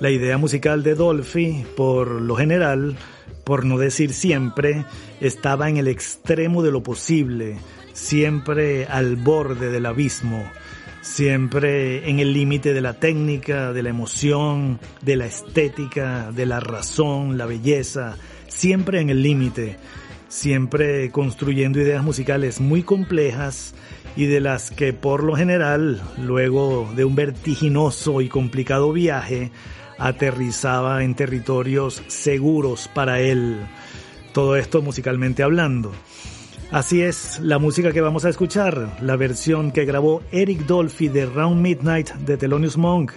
La 0.00 0.10
idea 0.10 0.36
musical 0.36 0.82
de 0.82 0.96
Dolphy, 0.96 1.64
por 1.76 2.10
lo 2.20 2.34
general, 2.34 2.96
por 3.44 3.64
no 3.64 3.78
decir 3.78 4.12
siempre, 4.12 4.84
estaba 5.20 5.68
en 5.70 5.76
el 5.76 5.86
extremo 5.86 6.64
de 6.64 6.72
lo 6.72 6.82
posible, 6.82 7.56
siempre 7.92 8.84
al 8.86 9.14
borde 9.14 9.70
del 9.70 9.86
abismo 9.86 10.44
siempre 11.06 12.10
en 12.10 12.18
el 12.18 12.32
límite 12.32 12.74
de 12.74 12.80
la 12.80 12.94
técnica, 12.94 13.72
de 13.72 13.82
la 13.82 13.90
emoción, 13.90 14.80
de 15.02 15.16
la 15.16 15.26
estética, 15.26 16.32
de 16.32 16.46
la 16.46 16.58
razón, 16.58 17.38
la 17.38 17.46
belleza, 17.46 18.16
siempre 18.48 19.00
en 19.00 19.08
el 19.08 19.22
límite, 19.22 19.76
siempre 20.28 21.10
construyendo 21.12 21.80
ideas 21.80 22.02
musicales 22.02 22.60
muy 22.60 22.82
complejas 22.82 23.72
y 24.16 24.26
de 24.26 24.40
las 24.40 24.72
que 24.72 24.92
por 24.92 25.22
lo 25.22 25.36
general, 25.36 26.02
luego 26.18 26.90
de 26.96 27.04
un 27.04 27.14
vertiginoso 27.14 28.20
y 28.20 28.28
complicado 28.28 28.92
viaje, 28.92 29.52
aterrizaba 29.98 31.04
en 31.04 31.14
territorios 31.14 32.02
seguros 32.08 32.90
para 32.92 33.20
él. 33.20 33.60
Todo 34.32 34.56
esto 34.56 34.82
musicalmente 34.82 35.44
hablando. 35.44 35.92
Así 36.72 37.00
es, 37.00 37.38
la 37.38 37.60
música 37.60 37.92
que 37.92 38.00
vamos 38.00 38.24
a 38.24 38.28
escuchar, 38.28 38.98
la 39.00 39.14
versión 39.14 39.70
que 39.70 39.84
grabó 39.84 40.22
Eric 40.32 40.66
Dolphy 40.66 41.08
de 41.08 41.24
Round 41.24 41.62
Midnight 41.62 42.10
de 42.14 42.36
Thelonious 42.36 42.76
Monk. 42.76 43.12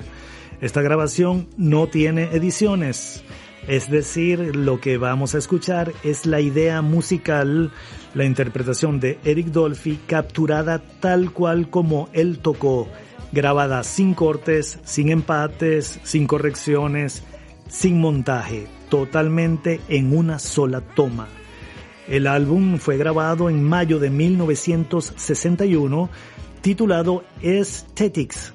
Esta 0.62 0.84
grabación 0.84 1.48
no 1.58 1.88
tiene 1.88 2.26
ediciones, 2.26 3.24
es 3.68 3.90
decir, 3.90 4.56
lo 4.56 4.80
que 4.80 4.98
vamos 5.00 5.34
a 5.34 5.40
escuchar 5.40 5.94
es 6.04 6.28
la 6.28 6.42
idea 6.42 6.84
musical, 6.84 7.72
la 8.14 8.24
interpretación 8.24 9.00
de 9.00 9.18
Eric 9.24 9.48
Dolphy 9.48 10.00
capturada 10.06 10.84
tal 11.00 11.32
cual 11.32 11.72
como 11.72 12.08
él 12.14 12.40
tocó, 12.40 12.88
grabada 13.32 13.84
sin 13.84 14.14
cortes, 14.14 14.78
sin 14.84 15.10
empates, 15.10 16.00
sin 16.04 16.28
correcciones, 16.28 17.24
sin 17.68 18.00
montaje, 18.00 18.68
totalmente 18.90 19.82
en 19.90 20.16
una 20.16 20.38
sola 20.38 20.82
toma. 20.82 21.28
El 22.10 22.26
álbum 22.26 22.80
fue 22.80 22.98
grabado 22.98 23.52
en 23.52 23.64
mayo 23.64 24.00
de 24.00 24.10
1961, 24.10 26.10
titulado 26.62 27.24
Aesthetics, 27.44 28.52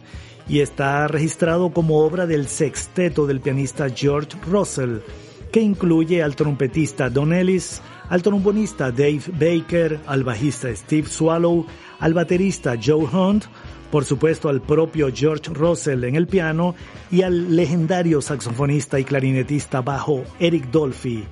y 0.49 0.59
está 0.59 1.07
registrado 1.07 1.73
como 1.73 2.01
obra 2.01 2.27
del 2.27 2.49
sexteto 2.49 3.29
del 3.29 3.41
pianista 3.41 3.89
George 3.89 4.37
Russell, 4.51 4.99
que 5.53 5.61
incluye 5.61 6.21
al 6.21 6.35
trompetista 6.35 7.09
Don 7.09 7.33
Ellis, 7.33 7.81
al 8.09 8.23
trombonista 8.23 8.91
Dave 8.91 9.23
Baker, 9.29 10.01
al 10.07 10.25
bajista 10.25 10.75
Steve 10.75 11.07
Swallow, 11.07 11.65
al 12.01 12.13
baterista 12.13 12.75
Joe 12.85 13.05
Hunt, 13.05 13.45
por 13.93 14.05
supuesto 14.05 14.49
al 14.49 14.63
propio 14.63 15.13
George 15.15 15.55
Russell 15.55 16.03
en 16.03 16.17
el 16.17 16.27
piano 16.27 16.75
y 17.13 17.23
al 17.23 17.55
legendario 17.55 18.21
saxofonista 18.21 18.99
y 18.99 19.05
clarinetista 19.05 19.81
bajo 19.81 20.25
Eric 20.41 20.73
Dolphy, 20.73 21.25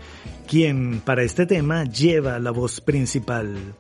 quien 0.47 1.01
para 1.05 1.23
este 1.23 1.47
tema 1.47 1.85
lleva 1.85 2.39
la 2.39 2.51
voz 2.51 2.81
principal. 2.81 3.75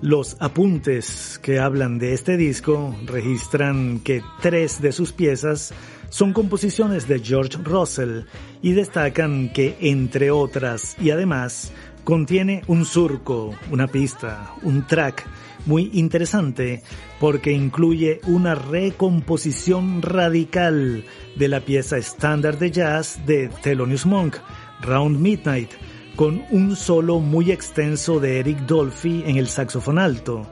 Los 0.00 0.36
apuntes 0.38 1.40
que 1.42 1.58
hablan 1.58 1.98
de 1.98 2.14
este 2.14 2.36
disco 2.36 2.94
registran 3.04 3.98
que 4.00 4.22
tres 4.40 4.80
de 4.80 4.92
sus 4.92 5.12
piezas 5.12 5.74
son 6.08 6.32
composiciones 6.32 7.08
de 7.08 7.18
George 7.18 7.58
Russell 7.64 8.22
y 8.62 8.72
destacan 8.72 9.52
que, 9.52 9.76
entre 9.80 10.30
otras 10.30 10.96
y 11.00 11.10
además, 11.10 11.72
contiene 12.04 12.62
un 12.68 12.84
surco, 12.84 13.54
una 13.70 13.86
pista, 13.88 14.54
un 14.62 14.86
track 14.86 15.26
muy 15.66 15.90
interesante 15.92 16.82
porque 17.20 17.52
incluye 17.52 18.20
una 18.26 18.54
recomposición 18.54 20.00
radical 20.00 21.04
de 21.36 21.48
la 21.48 21.60
pieza 21.60 21.98
estándar 21.98 22.58
de 22.58 22.70
jazz 22.70 23.20
de 23.26 23.48
Thelonious 23.62 24.06
Monk, 24.06 24.36
Round 24.82 25.18
Midnight, 25.18 25.70
con 26.16 26.42
un 26.50 26.76
solo 26.76 27.20
muy 27.20 27.50
extenso 27.52 28.20
de 28.20 28.40
Eric 28.40 28.58
Dolphy 28.60 29.22
en 29.26 29.36
el 29.36 29.48
saxofón 29.48 29.98
alto. 29.98 30.46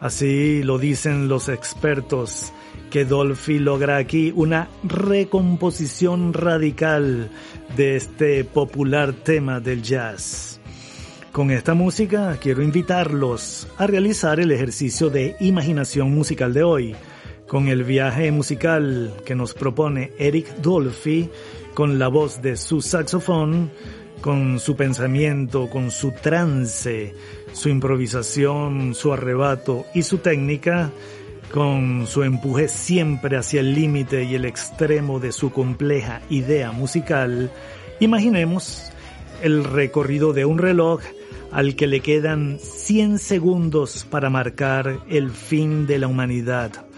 Así 0.00 0.62
lo 0.62 0.78
dicen 0.78 1.28
los 1.28 1.48
expertos, 1.48 2.52
que 2.90 3.04
Dolphy 3.04 3.58
logra 3.58 3.98
aquí 3.98 4.32
una 4.34 4.68
recomposición 4.82 6.32
radical 6.32 7.30
de 7.76 7.96
este 7.96 8.44
popular 8.44 9.12
tema 9.12 9.60
del 9.60 9.82
jazz. 9.82 10.60
Con 11.32 11.52
esta 11.52 11.74
música 11.74 12.36
quiero 12.40 12.62
invitarlos 12.62 13.68
a 13.78 13.86
realizar 13.86 14.40
el 14.40 14.50
ejercicio 14.50 15.10
de 15.10 15.36
imaginación 15.38 16.12
musical 16.12 16.52
de 16.52 16.64
hoy, 16.64 16.96
con 17.46 17.68
el 17.68 17.84
viaje 17.84 18.32
musical 18.32 19.14
que 19.24 19.36
nos 19.36 19.54
propone 19.54 20.10
Eric 20.18 20.56
Dolphy, 20.56 21.30
con 21.74 21.98
la 21.98 22.08
voz 22.08 22.42
de 22.42 22.56
su 22.56 22.80
saxofón, 22.80 23.70
con 24.20 24.58
su 24.60 24.76
pensamiento, 24.76 25.68
con 25.70 25.90
su 25.90 26.12
trance, 26.12 27.14
su 27.52 27.68
improvisación, 27.68 28.94
su 28.94 29.12
arrebato 29.12 29.86
y 29.94 30.02
su 30.02 30.18
técnica, 30.18 30.90
con 31.52 32.06
su 32.06 32.22
empuje 32.22 32.68
siempre 32.68 33.36
hacia 33.36 33.60
el 33.60 33.74
límite 33.74 34.24
y 34.24 34.34
el 34.34 34.44
extremo 34.44 35.18
de 35.20 35.32
su 35.32 35.50
compleja 35.50 36.22
idea 36.30 36.72
musical, 36.72 37.50
imaginemos 37.98 38.90
el 39.42 39.64
recorrido 39.64 40.32
de 40.32 40.44
un 40.44 40.58
reloj 40.58 41.00
al 41.50 41.74
que 41.74 41.86
le 41.86 42.00
quedan 42.00 42.58
100 42.60 43.18
segundos 43.18 44.06
para 44.08 44.30
marcar 44.30 45.00
el 45.08 45.30
fin 45.30 45.86
de 45.86 45.98
la 45.98 46.06
humanidad. 46.06 46.89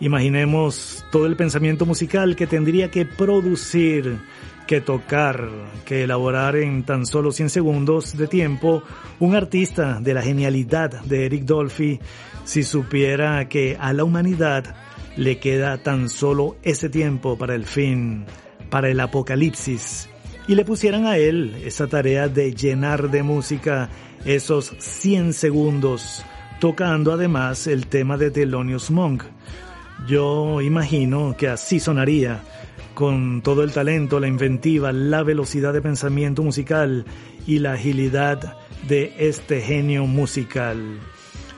Imaginemos 0.00 1.04
todo 1.10 1.26
el 1.26 1.36
pensamiento 1.36 1.86
musical 1.86 2.36
que 2.36 2.46
tendría 2.46 2.90
que 2.90 3.06
producir 3.06 4.18
que 4.66 4.80
tocar, 4.80 5.48
que 5.84 6.02
elaborar 6.02 6.56
en 6.56 6.82
tan 6.82 7.06
solo 7.06 7.30
100 7.30 7.50
segundos 7.50 8.16
de 8.16 8.26
tiempo 8.26 8.82
un 9.20 9.36
artista 9.36 10.00
de 10.00 10.12
la 10.12 10.22
genialidad 10.22 10.90
de 11.02 11.26
Eric 11.26 11.44
Dolphy 11.44 12.00
si 12.44 12.64
supiera 12.64 13.48
que 13.48 13.76
a 13.78 13.92
la 13.92 14.04
humanidad 14.04 14.74
le 15.16 15.38
queda 15.38 15.78
tan 15.78 16.08
solo 16.08 16.56
ese 16.62 16.88
tiempo 16.88 17.38
para 17.38 17.54
el 17.54 17.64
fin, 17.64 18.24
para 18.68 18.88
el 18.90 18.98
apocalipsis 19.00 20.08
y 20.48 20.54
le 20.54 20.64
pusieran 20.64 21.06
a 21.06 21.16
él 21.16 21.56
esa 21.64 21.86
tarea 21.86 22.28
de 22.28 22.52
llenar 22.52 23.10
de 23.10 23.22
música 23.22 23.88
esos 24.24 24.74
100 24.78 25.32
segundos, 25.32 26.24
tocando 26.60 27.12
además 27.12 27.66
el 27.66 27.86
tema 27.86 28.16
de 28.16 28.30
Thelonious 28.30 28.90
Monk. 28.90 29.24
Yo 30.06 30.60
imagino 30.60 31.34
que 31.36 31.48
así 31.48 31.80
sonaría, 31.80 32.42
con 32.94 33.42
todo 33.42 33.62
el 33.62 33.72
talento, 33.72 34.20
la 34.20 34.28
inventiva, 34.28 34.92
la 34.92 35.22
velocidad 35.22 35.72
de 35.72 35.82
pensamiento 35.82 36.42
musical 36.42 37.04
y 37.46 37.58
la 37.58 37.72
agilidad 37.72 38.56
de 38.88 39.14
este 39.18 39.60
genio 39.60 40.06
musical. 40.06 40.98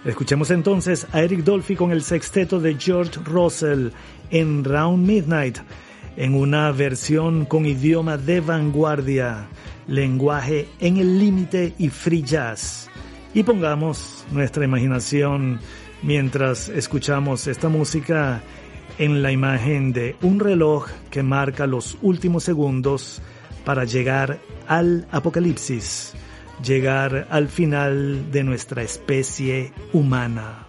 Escuchemos 0.04 0.50
entonces 0.50 1.06
a 1.12 1.22
Eric 1.22 1.44
Dolphy 1.44 1.76
con 1.76 1.90
el 1.90 2.02
sexteto 2.02 2.60
de 2.60 2.76
George 2.78 3.20
Russell 3.24 3.88
en 4.30 4.64
Round 4.64 5.06
Midnight, 5.06 5.58
en 6.16 6.34
una 6.34 6.72
versión 6.72 7.44
con 7.44 7.66
idioma 7.66 8.16
de 8.16 8.40
vanguardia, 8.40 9.48
lenguaje 9.86 10.68
en 10.80 10.96
el 10.96 11.18
límite 11.18 11.74
y 11.78 11.88
free 11.88 12.22
jazz. 12.22 12.88
Y 13.34 13.42
pongamos 13.42 14.24
nuestra 14.32 14.64
imaginación 14.64 15.60
mientras 16.02 16.68
escuchamos 16.68 17.46
esta 17.46 17.68
música 17.68 18.42
en 18.98 19.22
la 19.22 19.32
imagen 19.32 19.92
de 19.92 20.16
un 20.22 20.40
reloj 20.40 20.88
que 21.10 21.22
marca 21.22 21.66
los 21.66 21.98
últimos 22.02 22.44
segundos 22.44 23.22
para 23.64 23.84
llegar 23.84 24.38
al 24.66 25.06
apocalipsis 25.10 26.14
llegar 26.62 27.26
al 27.30 27.48
final 27.48 28.30
de 28.30 28.42
nuestra 28.44 28.82
especie 28.82 29.72
humana. 29.92 30.67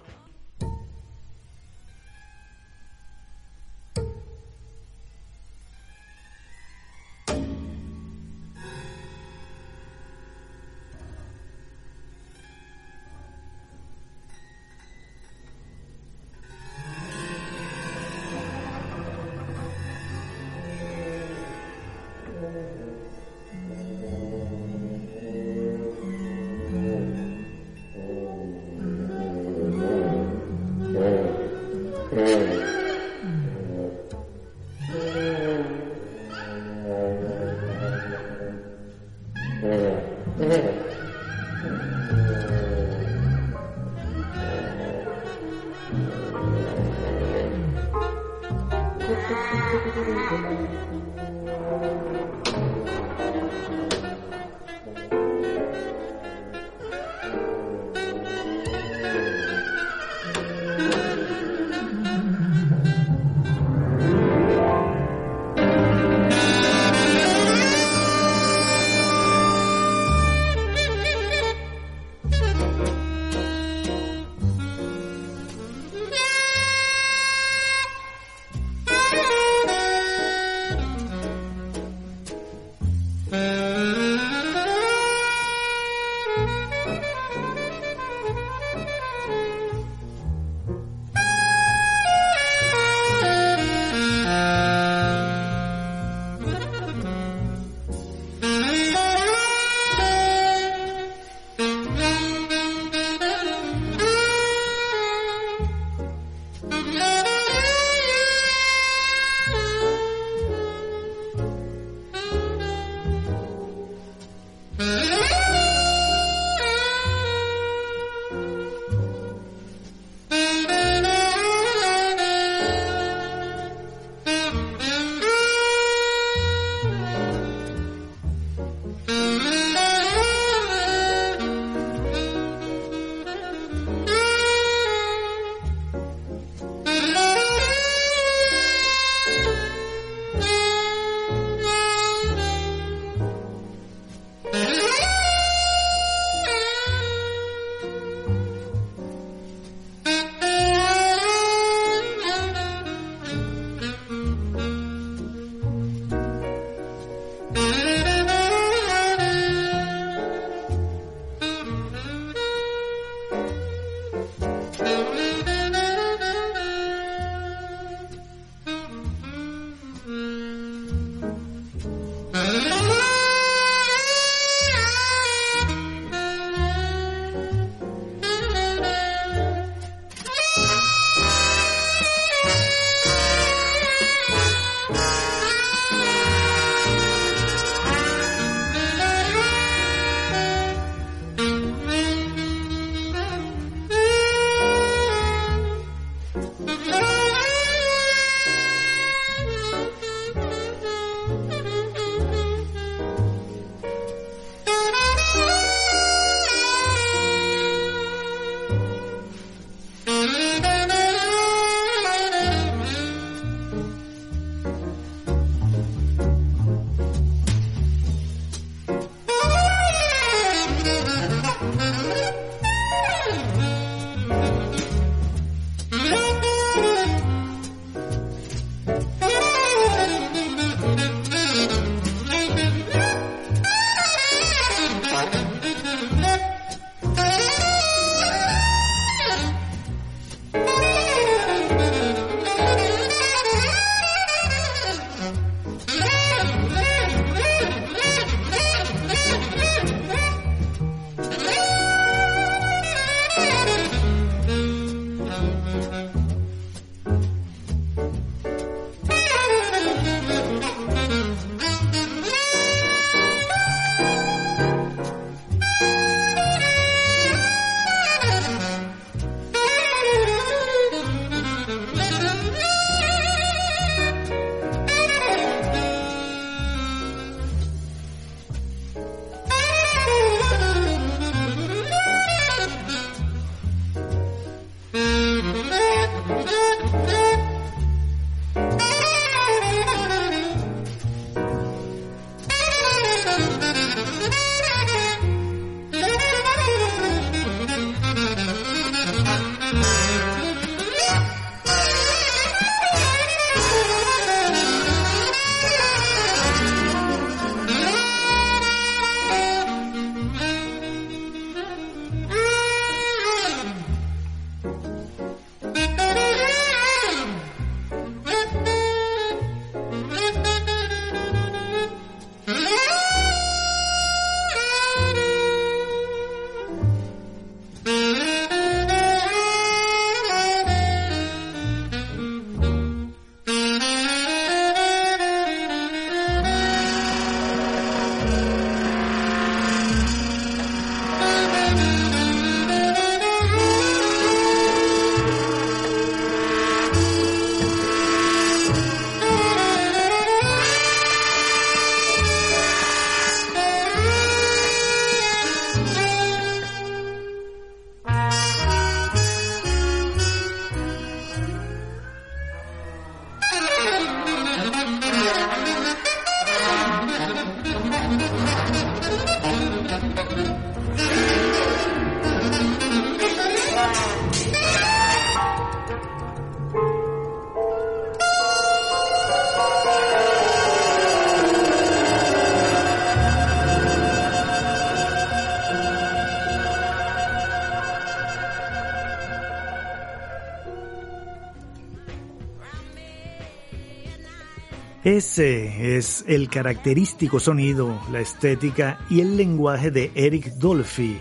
Ese 395.10 395.96
es 395.96 396.24
el 396.28 396.48
característico 396.48 397.40
sonido, 397.40 398.00
la 398.12 398.20
estética 398.20 399.00
y 399.10 399.20
el 399.20 399.36
lenguaje 399.36 399.90
de 399.90 400.12
Eric 400.14 400.52
Dolphy, 400.52 401.20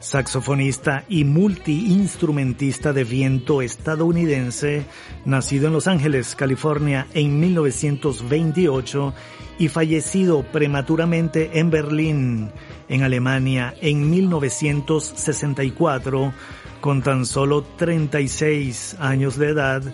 saxofonista 0.00 1.04
y 1.08 1.22
multiinstrumentista 1.22 2.92
de 2.92 3.04
viento 3.04 3.62
estadounidense, 3.62 4.84
nacido 5.26 5.68
en 5.68 5.74
Los 5.74 5.86
Ángeles, 5.86 6.34
California 6.34 7.06
en 7.14 7.38
1928 7.38 9.14
y 9.60 9.68
fallecido 9.68 10.42
prematuramente 10.42 11.60
en 11.60 11.70
Berlín, 11.70 12.50
en 12.88 13.04
Alemania, 13.04 13.76
en 13.80 14.10
1964, 14.10 16.34
con 16.80 17.02
tan 17.02 17.24
solo 17.24 17.62
36 17.62 18.96
años 18.98 19.38
de 19.38 19.50
edad 19.50 19.84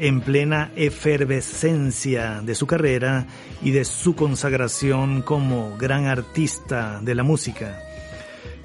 en 0.00 0.22
plena 0.22 0.72
efervescencia 0.76 2.40
de 2.42 2.54
su 2.54 2.66
carrera 2.66 3.26
y 3.62 3.70
de 3.70 3.84
su 3.84 4.16
consagración 4.16 5.20
como 5.20 5.76
gran 5.76 6.06
artista 6.06 7.00
de 7.02 7.14
la 7.14 7.22
música. 7.22 7.78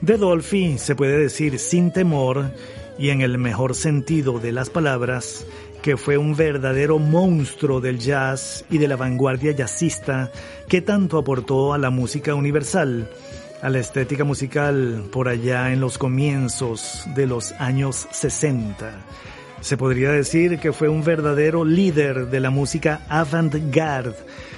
De 0.01 0.17
Dolphy 0.17 0.77
se 0.77 0.95
puede 0.95 1.19
decir 1.19 1.59
sin 1.59 1.91
temor 1.91 2.51
y 2.97 3.09
en 3.09 3.19
el 3.19 3.37
mejor 3.37 3.75
sentido 3.75 4.39
de 4.39 4.53
las 4.53 4.69
palabras 4.69 5.45
que 5.81 5.97
fue 5.97 6.17
un 6.17 6.37
verdadero 6.37 6.99
monstruo 6.99 7.81
del 7.81 7.99
jazz 7.99 8.63
y 8.69 8.77
de 8.77 8.87
la 8.87 8.95
vanguardia 8.95 9.51
jazzista 9.51 10.31
que 10.69 10.81
tanto 10.81 11.17
aportó 11.17 11.73
a 11.73 11.77
la 11.77 11.89
música 11.89 12.33
universal, 12.33 13.09
a 13.61 13.69
la 13.69 13.79
estética 13.79 14.23
musical 14.23 15.03
por 15.11 15.27
allá 15.27 15.73
en 15.73 15.81
los 15.81 15.97
comienzos 15.97 17.03
de 17.13 17.27
los 17.27 17.51
años 17.53 18.07
60 18.11 19.03
se 19.65 19.77
podría 19.77 20.11
decir 20.11 20.59
que 20.59 20.73
fue 20.73 20.89
un 20.89 21.03
verdadero 21.03 21.65
líder 21.65 22.27
de 22.27 22.39
la 22.39 22.51
música 22.51 23.01
avant-garde 23.09 24.15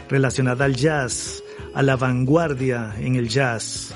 relacionada 0.09 0.65
al 0.65 0.75
jazz, 0.75 1.41
a 1.73 1.81
la 1.81 1.95
vanguardia 1.95 2.93
en 2.99 3.15
el 3.15 3.29
jazz. 3.29 3.95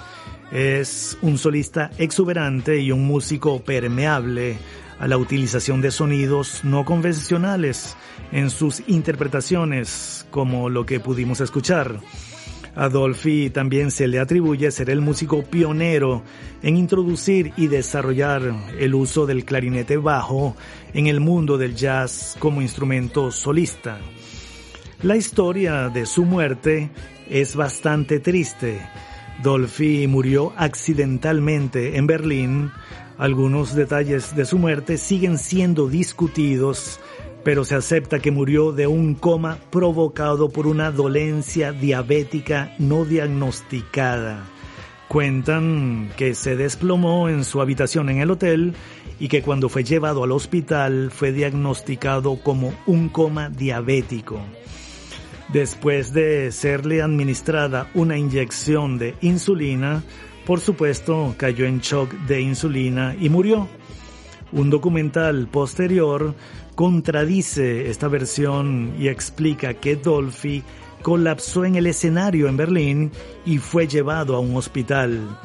Es 0.54 1.18
un 1.22 1.38
solista 1.38 1.92
exuberante 1.98 2.80
y 2.80 2.94
un 2.94 3.06
músico 3.06 3.62
permeable 3.62 4.58
a 5.00 5.08
la 5.10 5.18
utilización 5.18 5.82
de 5.82 5.92
sonidos 5.92 6.64
no 6.64 6.86
convencionales 6.86 7.98
en 8.32 8.50
sus 8.50 8.82
interpretaciones, 8.88 10.26
como 10.32 10.70
lo 10.70 10.86
que 10.86 11.02
pudimos 11.02 11.42
escuchar. 11.42 12.00
Adolfi 12.76 13.50
también 13.50 13.92
se 13.92 14.08
le 14.08 14.20
atribuye 14.20 14.72
ser 14.72 14.90
el 14.90 15.02
músico 15.02 15.44
pionero 15.44 16.24
en 16.64 16.78
introducir 16.78 17.52
y 17.58 17.68
desarrollar 17.68 18.42
el 18.80 18.96
uso 18.96 19.26
del 19.26 19.44
clarinete 19.44 19.98
bajo 19.98 20.56
en 20.94 21.08
el 21.08 21.20
mundo 21.20 21.58
del 21.58 21.76
jazz 21.76 22.36
como 22.40 22.62
instrumento 22.62 23.32
solista. 23.32 24.00
La 25.04 25.18
historia 25.18 25.90
de 25.90 26.06
su 26.06 26.26
muerte 26.26 26.92
es 27.30 27.56
bastante 27.56 28.20
triste. 28.20 28.80
Dolphy 29.42 30.08
murió 30.08 30.54
accidentalmente 30.56 31.98
en 31.98 32.08
Berlín. 32.08 32.72
Algunos 33.18 33.76
detalles 33.76 34.36
de 34.36 34.46
su 34.46 34.58
muerte 34.58 34.98
siguen 34.98 35.38
siendo 35.38 35.88
discutidos 35.88 37.00
pero 37.44 37.64
se 37.66 37.76
acepta 37.76 38.20
que 38.20 38.32
murió 38.32 38.72
de 38.72 38.88
un 38.88 39.16
coma 39.16 39.58
provocado 39.72 40.50
por 40.50 40.68
una 40.68 40.92
dolencia 40.92 41.72
diabética 41.72 42.74
no 42.80 43.06
diagnosticada. 43.06 44.46
Cuentan 45.08 46.10
que 46.16 46.36
se 46.36 46.56
desplomó 46.56 47.28
en 47.28 47.44
su 47.44 47.62
habitación 47.62 48.10
en 48.10 48.20
el 48.20 48.32
hotel 48.32 48.76
y 49.20 49.28
que 49.28 49.42
cuando 49.42 49.70
fue 49.70 49.84
llevado 49.84 50.24
al 50.24 50.32
hospital 50.32 51.12
fue 51.12 51.32
diagnosticado 51.32 52.38
como 52.42 52.74
un 52.86 53.10
coma 53.10 53.50
diabético. 53.50 54.40
Después 55.52 56.14
de 56.14 56.52
serle 56.54 57.02
administrada 57.02 57.90
una 57.94 58.18
inyección 58.18 58.98
de 58.98 59.16
insulina, 59.20 60.02
por 60.46 60.62
supuesto 60.62 61.36
cayó 61.38 61.66
en 61.66 61.82
shock 61.82 62.14
de 62.26 62.40
insulina 62.40 63.16
y 63.20 63.30
murió. 63.30 63.68
Un 64.54 64.70
documental 64.70 65.48
posterior 65.48 66.36
contradice 66.76 67.90
esta 67.90 68.08
versión 68.08 68.94
y 68.98 69.08
explica 69.08 69.74
que 69.74 69.96
Dolphy 69.96 70.64
colapsó 71.02 71.66
en 71.66 71.76
el 71.76 71.88
escenario 71.88 72.48
en 72.48 72.58
Berlín 72.58 73.12
y 73.46 73.58
fue 73.58 73.88
llevado 73.88 74.36
a 74.36 74.40
un 74.40 74.56
hospital. 74.56 75.38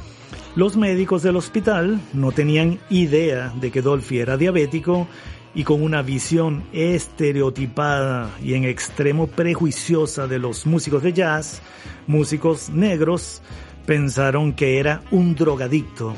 Los 0.54 0.76
médicos 0.76 1.22
del 1.22 1.36
hospital 1.36 2.00
no 2.12 2.32
tenían 2.32 2.78
idea 2.88 3.52
de 3.60 3.70
que 3.70 3.82
Dolphy 3.82 4.18
era 4.18 4.36
diabético 4.36 5.06
y 5.54 5.64
con 5.64 5.82
una 5.82 6.02
visión 6.02 6.64
estereotipada 6.72 8.30
y 8.42 8.54
en 8.54 8.64
extremo 8.64 9.26
prejuiciosa 9.26 10.26
de 10.26 10.38
los 10.38 10.66
músicos 10.66 11.02
de 11.02 11.12
jazz, 11.12 11.62
músicos 12.06 12.70
negros, 12.70 13.42
pensaron 13.86 14.52
que 14.52 14.78
era 14.78 15.02
un 15.10 15.34
drogadicto 15.34 16.14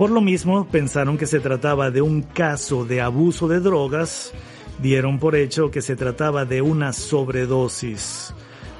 por 0.00 0.10
lo 0.10 0.22
mismo, 0.22 0.66
pensaron 0.66 1.18
que 1.18 1.26
se 1.26 1.40
trataba 1.40 1.90
de 1.90 2.00
un 2.00 2.22
caso 2.22 2.86
de 2.86 3.02
abuso 3.02 3.48
de 3.48 3.60
drogas, 3.60 4.32
dieron 4.80 5.18
por 5.18 5.36
hecho 5.36 5.70
que 5.70 5.82
se 5.82 5.94
trataba 5.94 6.46
de 6.46 6.62
una 6.62 6.94
sobredosis. 6.94 8.32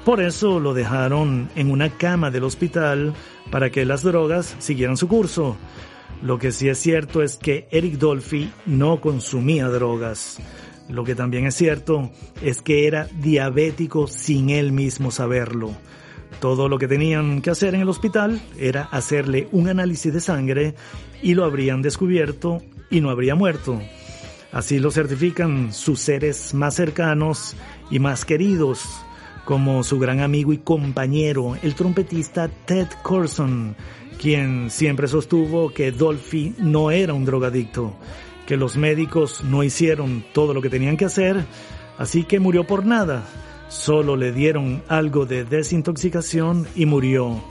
Por 0.03 0.19
eso 0.19 0.59
lo 0.59 0.73
dejaron 0.73 1.47
en 1.55 1.69
una 1.69 1.91
cama 1.91 2.31
del 2.31 2.43
hospital 2.43 3.13
para 3.51 3.69
que 3.69 3.85
las 3.85 4.01
drogas 4.01 4.55
siguieran 4.57 4.97
su 4.97 5.07
curso. 5.07 5.57
Lo 6.23 6.39
que 6.39 6.51
sí 6.51 6.69
es 6.69 6.79
cierto 6.79 7.21
es 7.21 7.37
que 7.37 7.67
Eric 7.69 7.99
Dolphy 7.99 8.51
no 8.65 8.99
consumía 8.99 9.67
drogas. 9.67 10.39
Lo 10.89 11.03
que 11.03 11.13
también 11.13 11.45
es 11.45 11.53
cierto 11.53 12.09
es 12.41 12.63
que 12.63 12.87
era 12.87 13.07
diabético 13.19 14.07
sin 14.07 14.49
él 14.49 14.71
mismo 14.71 15.11
saberlo. 15.11 15.69
Todo 16.39 16.69
lo 16.69 16.79
que 16.79 16.87
tenían 16.87 17.41
que 17.41 17.51
hacer 17.51 17.75
en 17.75 17.81
el 17.81 17.89
hospital 17.89 18.41
era 18.57 18.83
hacerle 18.83 19.47
un 19.51 19.67
análisis 19.67 20.13
de 20.13 20.21
sangre 20.21 20.75
y 21.21 21.35
lo 21.35 21.45
habrían 21.45 21.81
descubierto 21.81 22.61
y 22.89 23.01
no 23.01 23.09
habría 23.09 23.35
muerto. 23.35 23.79
Así 24.51 24.79
lo 24.79 24.91
certifican 24.91 25.71
sus 25.71 25.99
seres 25.99 26.53
más 26.53 26.75
cercanos 26.75 27.55
y 27.89 27.99
más 27.99 28.25
queridos, 28.25 28.83
como 29.45 29.83
su 29.83 29.97
gran 29.97 30.19
amigo 30.19 30.51
y 30.51 30.57
compañero, 30.57 31.57
el 31.61 31.73
trompetista 31.73 32.49
Ted 32.65 32.87
Corson, 33.01 33.75
quien 34.19 34.69
siempre 34.69 35.07
sostuvo 35.07 35.73
que 35.73 35.91
Dolphy 35.91 36.53
no 36.57 36.91
era 36.91 37.13
un 37.13 37.25
drogadicto, 37.25 37.93
que 38.45 38.57
los 38.57 38.75
médicos 38.77 39.43
no 39.43 39.63
hicieron 39.63 40.23
todo 40.33 40.53
lo 40.53 40.61
que 40.61 40.69
tenían 40.69 40.97
que 40.97 41.05
hacer, 41.05 41.45
así 41.97 42.25
que 42.25 42.39
murió 42.39 42.67
por 42.67 42.85
nada. 42.85 43.23
Solo 43.71 44.17
le 44.17 44.33
dieron 44.33 44.83
algo 44.89 45.25
de 45.25 45.45
desintoxicación 45.45 46.67
y 46.75 46.85
murió. 46.85 47.41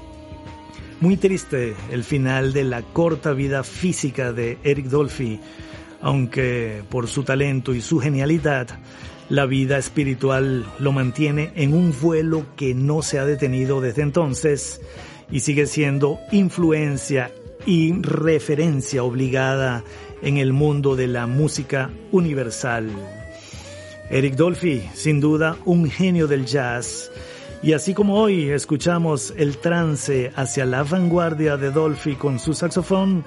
Muy 1.00 1.16
triste 1.16 1.74
el 1.90 2.04
final 2.04 2.52
de 2.52 2.64
la 2.64 2.82
corta 2.82 3.32
vida 3.32 3.64
física 3.64 4.30
de 4.30 4.58
Eric 4.62 4.88
Dolphy, 4.88 5.40
aunque 6.02 6.82
por 6.90 7.08
su 7.08 7.22
talento 7.22 7.74
y 7.74 7.80
su 7.80 8.00
genialidad, 8.00 8.68
la 9.30 9.46
vida 9.46 9.78
espiritual 9.78 10.66
lo 10.78 10.92
mantiene 10.92 11.52
en 11.54 11.72
un 11.72 11.94
vuelo 11.98 12.44
que 12.54 12.74
no 12.74 13.00
se 13.00 13.18
ha 13.18 13.24
detenido 13.24 13.80
desde 13.80 14.02
entonces 14.02 14.82
y 15.30 15.40
sigue 15.40 15.64
siendo 15.64 16.18
influencia 16.32 17.32
y 17.64 17.94
referencia 18.02 19.04
obligada 19.04 19.84
en 20.20 20.36
el 20.36 20.52
mundo 20.52 20.96
de 20.96 21.06
la 21.06 21.26
música 21.26 21.90
universal. 22.12 23.19
Eric 24.10 24.34
Dolphy, 24.34 24.82
sin 24.92 25.20
duda 25.20 25.56
un 25.64 25.88
genio 25.88 26.26
del 26.26 26.44
jazz, 26.44 27.12
y 27.62 27.74
así 27.74 27.94
como 27.94 28.16
hoy 28.16 28.50
escuchamos 28.50 29.32
el 29.36 29.58
trance 29.58 30.32
hacia 30.34 30.64
la 30.64 30.82
vanguardia 30.82 31.56
de 31.56 31.70
Dolphy 31.70 32.16
con 32.16 32.38
su 32.38 32.54
saxofón, 32.54 33.22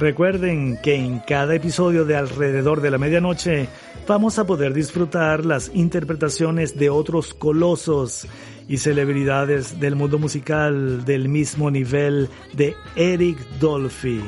recuerden 0.00 0.78
que 0.82 0.96
en 0.96 1.20
cada 1.20 1.54
episodio 1.54 2.04
de 2.04 2.16
Alrededor 2.16 2.80
de 2.80 2.90
la 2.90 2.98
Medianoche 2.98 3.68
vamos 4.08 4.38
a 4.38 4.46
poder 4.46 4.74
disfrutar 4.74 5.44
las 5.44 5.70
interpretaciones 5.72 6.76
de 6.76 6.90
otros 6.90 7.32
colosos 7.32 8.26
y 8.68 8.78
celebridades 8.78 9.78
del 9.78 9.94
mundo 9.94 10.18
musical 10.18 11.04
del 11.04 11.28
mismo 11.28 11.70
nivel 11.70 12.28
de 12.54 12.74
Eric 12.96 13.38
Dolphy. 13.60 14.20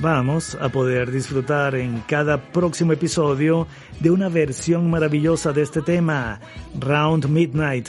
Vamos 0.00 0.56
a 0.60 0.68
poder 0.68 1.10
disfrutar 1.10 1.74
en 1.74 2.00
cada 2.06 2.40
próximo 2.52 2.92
episodio 2.92 3.66
de 4.00 4.10
una 4.10 4.28
versión 4.28 4.90
maravillosa 4.90 5.52
de 5.52 5.62
este 5.62 5.82
tema, 5.82 6.40
Round 6.78 7.26
Midnight 7.26 7.88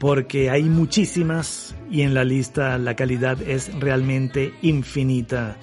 porque 0.00 0.48
hay 0.48 0.62
muchísimas 0.62 1.76
y 1.90 2.00
en 2.00 2.14
la 2.14 2.24
lista 2.24 2.78
la 2.78 2.96
calidad 2.96 3.40
es 3.42 3.70
realmente 3.78 4.54
infinita, 4.62 5.58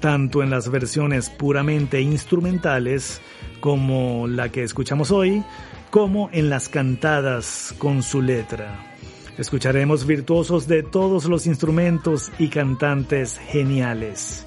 tanto 0.00 0.42
en 0.42 0.50
las 0.50 0.70
versiones 0.70 1.30
puramente 1.30 1.98
instrumentales 2.02 3.22
como 3.60 4.28
la 4.28 4.50
que 4.50 4.64
escuchamos 4.64 5.10
hoy, 5.10 5.42
como 5.88 6.28
en 6.32 6.50
las 6.50 6.68
cantadas 6.68 7.74
con 7.78 8.02
su 8.02 8.20
letra. 8.20 8.94
Escucharemos 9.38 10.06
virtuosos 10.06 10.68
de 10.68 10.82
todos 10.82 11.24
los 11.24 11.46
instrumentos 11.46 12.30
y 12.38 12.48
cantantes 12.48 13.38
geniales. 13.38 14.46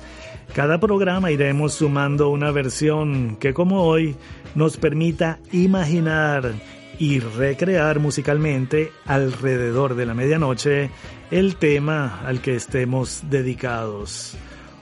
Cada 0.53 0.79
programa 0.79 1.31
iremos 1.31 1.75
sumando 1.75 2.29
una 2.29 2.51
versión 2.51 3.37
que 3.37 3.53
como 3.53 3.83
hoy 3.83 4.15
nos 4.53 4.77
permita 4.77 5.39
imaginar 5.51 6.53
y 6.99 7.19
recrear 7.19 7.99
musicalmente 7.99 8.91
alrededor 9.05 9.95
de 9.95 10.05
la 10.05 10.13
medianoche 10.13 10.91
el 11.31 11.55
tema 11.55 12.21
al 12.25 12.41
que 12.41 12.55
estemos 12.55 13.23
dedicados. 13.29 14.37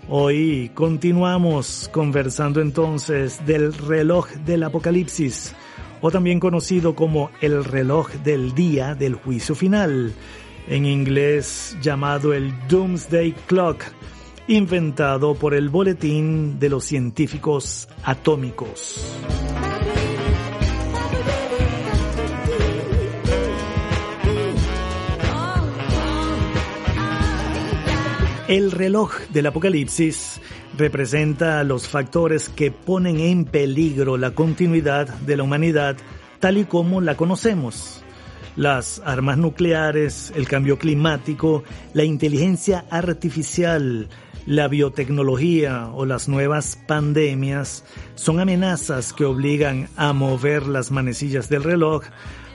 Hoy 0.10 0.72
continuamos 0.74 1.90
conversando 1.94 2.60
entonces 2.60 3.46
del 3.46 3.74
reloj 3.74 4.28
del 4.46 4.64
Apocalipsis, 4.64 5.56
o 6.02 6.12
también 6.12 6.40
conocido 6.40 6.96
como 6.96 7.30
el 7.40 7.64
reloj 7.64 8.10
del 8.24 8.54
día 8.54 8.96
del 8.96 9.16
juicio 9.16 9.56
final, 9.56 10.12
en 10.68 10.86
inglés 10.86 11.78
llamado 11.82 12.34
el 12.34 12.54
Doomsday 12.68 13.34
Clock, 13.48 13.84
inventado 14.48 15.36
por 15.36 15.54
el 15.54 15.70
Boletín 15.70 16.60
de 16.60 16.70
los 16.70 16.84
Científicos 16.86 17.88
Atómicos. 18.04 19.06
El 28.48 28.72
reloj 28.72 29.14
del 29.30 29.48
Apocalipsis 29.48 30.42
representa 30.78 31.64
los 31.64 31.88
factores 31.88 32.50
que 32.50 32.70
ponen 32.70 33.20
en 33.20 33.46
peligro 33.46 34.18
la 34.18 34.32
continuidad 34.32 35.08
de 35.08 35.38
la 35.38 35.44
humanidad 35.44 35.96
tal 36.40 36.58
y 36.58 36.66
como 36.66 37.00
la 37.00 37.16
conocemos. 37.16 38.04
Las 38.58 39.02
armas 39.06 39.38
nucleares, 39.38 40.34
el 40.36 40.50
cambio 40.50 40.78
climático, 40.78 41.64
la 41.94 42.04
inteligencia 42.04 42.84
artificial, 42.90 44.10
la 44.46 44.68
biotecnología 44.68 45.90
o 45.94 46.06
las 46.06 46.28
nuevas 46.28 46.78
pandemias 46.88 47.84
son 48.16 48.40
amenazas 48.40 49.14
que 49.14 49.26
obligan 49.26 49.90
a 49.96 50.14
mover 50.14 50.68
las 50.68 50.92
manecillas 50.92 51.50
del 51.50 51.64
reloj, 51.64 52.04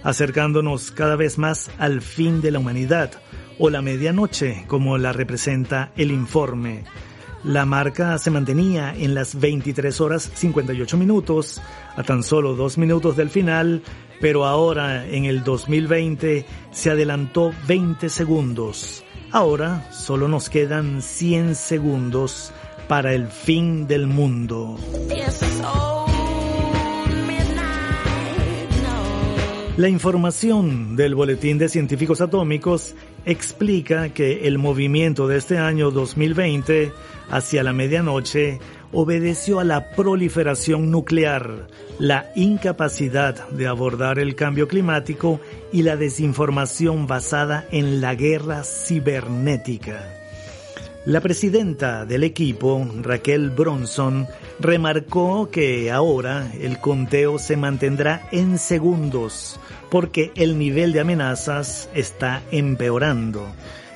acercándonos 0.02 0.90
cada 0.90 1.16
vez 1.16 1.38
más 1.38 1.70
al 1.78 2.02
fin 2.02 2.40
de 2.40 2.50
la 2.50 2.58
humanidad 2.58 3.10
o 3.58 3.70
la 3.70 3.82
medianoche, 3.82 4.64
como 4.66 4.98
la 4.98 5.12
representa 5.12 5.92
el 5.96 6.10
informe. 6.10 6.84
La 7.44 7.64
marca 7.64 8.18
se 8.18 8.30
mantenía 8.30 8.94
en 8.96 9.14
las 9.14 9.38
23 9.38 10.00
horas 10.00 10.30
58 10.34 10.96
minutos, 10.96 11.62
a 11.94 12.02
tan 12.02 12.22
solo 12.22 12.56
dos 12.56 12.76
minutos 12.76 13.16
del 13.16 13.30
final, 13.30 13.82
pero 14.20 14.46
ahora 14.46 15.06
en 15.06 15.26
el 15.26 15.44
2020 15.44 16.44
se 16.72 16.90
adelantó 16.90 17.52
20 17.68 18.08
segundos. 18.08 19.05
Ahora 19.36 19.86
solo 19.90 20.28
nos 20.28 20.48
quedan 20.48 21.02
100 21.02 21.56
segundos 21.56 22.54
para 22.88 23.12
el 23.12 23.26
fin 23.26 23.86
del 23.86 24.06
mundo. 24.06 24.78
La 29.76 29.90
información 29.90 30.96
del 30.96 31.14
Boletín 31.14 31.58
de 31.58 31.68
Científicos 31.68 32.22
Atómicos 32.22 32.94
explica 33.26 34.08
que 34.08 34.48
el 34.48 34.56
movimiento 34.56 35.28
de 35.28 35.36
este 35.36 35.58
año 35.58 35.90
2020 35.90 36.92
hacia 37.28 37.62
la 37.62 37.74
medianoche 37.74 38.58
obedeció 38.92 39.60
a 39.60 39.64
la 39.64 39.90
proliferación 39.90 40.90
nuclear, 40.90 41.66
la 41.98 42.30
incapacidad 42.34 43.48
de 43.48 43.66
abordar 43.66 44.18
el 44.18 44.34
cambio 44.34 44.68
climático 44.68 45.40
y 45.72 45.82
la 45.82 45.96
desinformación 45.96 47.06
basada 47.06 47.66
en 47.70 48.00
la 48.00 48.14
guerra 48.14 48.62
cibernética. 48.64 50.16
La 51.06 51.20
presidenta 51.20 52.04
del 52.04 52.24
equipo, 52.24 52.84
Raquel 53.00 53.50
Bronson, 53.50 54.26
remarcó 54.58 55.50
que 55.50 55.92
ahora 55.92 56.50
el 56.60 56.80
conteo 56.80 57.38
se 57.38 57.56
mantendrá 57.56 58.28
en 58.32 58.58
segundos 58.58 59.60
porque 59.88 60.32
el 60.34 60.58
nivel 60.58 60.92
de 60.92 60.98
amenazas 60.98 61.88
está 61.94 62.42
empeorando. 62.50 63.46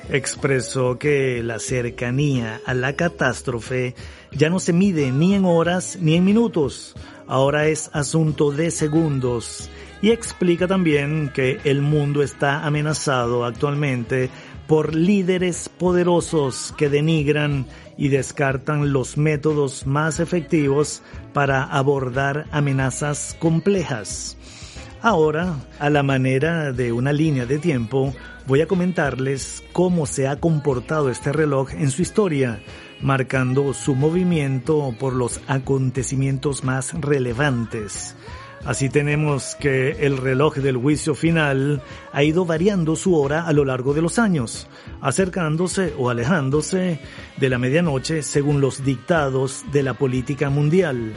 Expresó 0.09 0.97
que 0.97 1.43
la 1.43 1.59
cercanía 1.59 2.61
a 2.65 2.73
la 2.73 2.95
catástrofe 2.95 3.93
ya 4.31 4.49
no 4.49 4.59
se 4.59 4.73
mide 4.73 5.11
ni 5.11 5.33
en 5.35 5.45
horas 5.45 5.97
ni 5.99 6.15
en 6.15 6.25
minutos, 6.25 6.95
ahora 7.27 7.67
es 7.67 7.89
asunto 7.93 8.51
de 8.51 8.71
segundos. 8.71 9.69
Y 10.01 10.09
explica 10.09 10.67
también 10.67 11.31
que 11.33 11.59
el 11.63 11.81
mundo 11.81 12.23
está 12.23 12.65
amenazado 12.65 13.45
actualmente 13.45 14.29
por 14.67 14.95
líderes 14.95 15.69
poderosos 15.69 16.73
que 16.77 16.89
denigran 16.89 17.65
y 17.97 18.07
descartan 18.07 18.93
los 18.93 19.17
métodos 19.17 19.85
más 19.85 20.19
efectivos 20.19 21.03
para 21.33 21.63
abordar 21.63 22.47
amenazas 22.51 23.35
complejas. 23.37 24.37
Ahora, 25.01 25.55
a 25.79 25.89
la 25.89 26.03
manera 26.03 26.71
de 26.71 26.91
una 26.91 27.11
línea 27.11 27.45
de 27.45 27.59
tiempo, 27.59 28.13
voy 28.47 28.61
a 28.61 28.67
comentarles 28.67 29.63
cómo 29.73 30.05
se 30.05 30.27
ha 30.27 30.39
comportado 30.39 31.09
este 31.09 31.31
reloj 31.31 31.73
en 31.73 31.91
su 31.91 32.01
historia, 32.01 32.61
marcando 33.01 33.73
su 33.73 33.95
movimiento 33.95 34.93
por 34.99 35.13
los 35.13 35.41
acontecimientos 35.47 36.63
más 36.63 36.93
relevantes. 36.99 38.15
Así 38.63 38.89
tenemos 38.89 39.55
que 39.55 40.05
el 40.05 40.17
reloj 40.17 40.57
del 40.57 40.77
juicio 40.77 41.15
final 41.15 41.81
ha 42.13 42.23
ido 42.23 42.45
variando 42.45 42.95
su 42.95 43.15
hora 43.15 43.47
a 43.47 43.53
lo 43.53 43.65
largo 43.65 43.95
de 43.95 44.03
los 44.03 44.19
años, 44.19 44.67
acercándose 45.01 45.95
o 45.97 46.11
alejándose 46.11 46.99
de 47.37 47.49
la 47.49 47.57
medianoche 47.57 48.21
según 48.21 48.61
los 48.61 48.83
dictados 48.85 49.65
de 49.71 49.81
la 49.81 49.95
política 49.95 50.51
mundial. 50.51 51.13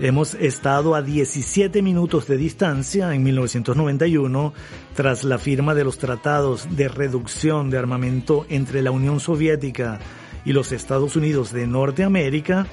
Hemos 0.00 0.34
estado 0.34 0.94
a 0.94 1.00
17 1.00 1.80
minutos 1.80 2.26
de 2.26 2.36
distancia 2.36 3.14
en 3.14 3.22
1991 3.22 4.52
tras 4.94 5.24
la 5.24 5.38
firma 5.38 5.74
de 5.74 5.84
los 5.84 5.96
tratados 5.96 6.66
de 6.76 6.88
reducción 6.88 7.70
de 7.70 7.78
armamento 7.78 8.44
entre 8.50 8.82
la 8.82 8.90
Unión 8.90 9.20
Soviética 9.20 9.98
y 10.44 10.52
los 10.52 10.72
Estados 10.72 11.16
Unidos 11.16 11.52
de 11.52 11.66
Norteamérica, 11.66 12.66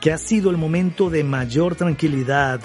que 0.00 0.12
ha 0.12 0.18
sido 0.18 0.50
el 0.50 0.56
momento 0.56 1.10
de 1.10 1.24
mayor 1.24 1.76
tranquilidad, 1.76 2.60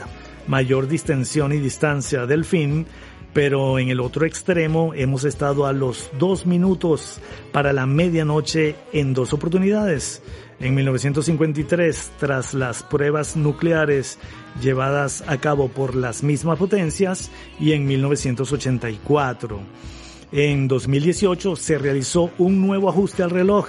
mayor 0.47 0.87
distensión 0.87 1.53
y 1.53 1.57
distancia 1.57 2.25
del 2.25 2.45
fin, 2.45 2.85
pero 3.33 3.79
en 3.79 3.89
el 3.89 3.99
otro 3.99 4.25
extremo 4.25 4.93
hemos 4.93 5.25
estado 5.25 5.65
a 5.65 5.73
los 5.73 6.09
dos 6.17 6.45
minutos 6.45 7.19
para 7.51 7.73
la 7.73 7.85
medianoche 7.85 8.75
en 8.93 9.13
dos 9.13 9.33
oportunidades. 9.33 10.21
En 10.61 10.73
1953, 10.73 12.11
tras 12.17 12.53
las 12.53 12.81
pruebas 12.83 13.35
nucleares 13.35 14.19
llevadas 14.61 15.21
a 15.27 15.37
cabo 15.37 15.67
por 15.67 15.95
las 15.95 16.23
mismas 16.23 16.57
potencias, 16.57 17.29
y 17.59 17.73
en 17.73 17.85
1984. 17.85 19.59
En 20.31 20.69
2018 20.69 21.57
se 21.57 21.77
realizó 21.77 22.31
un 22.37 22.65
nuevo 22.65 22.89
ajuste 22.89 23.21
al 23.21 23.31
reloj 23.31 23.67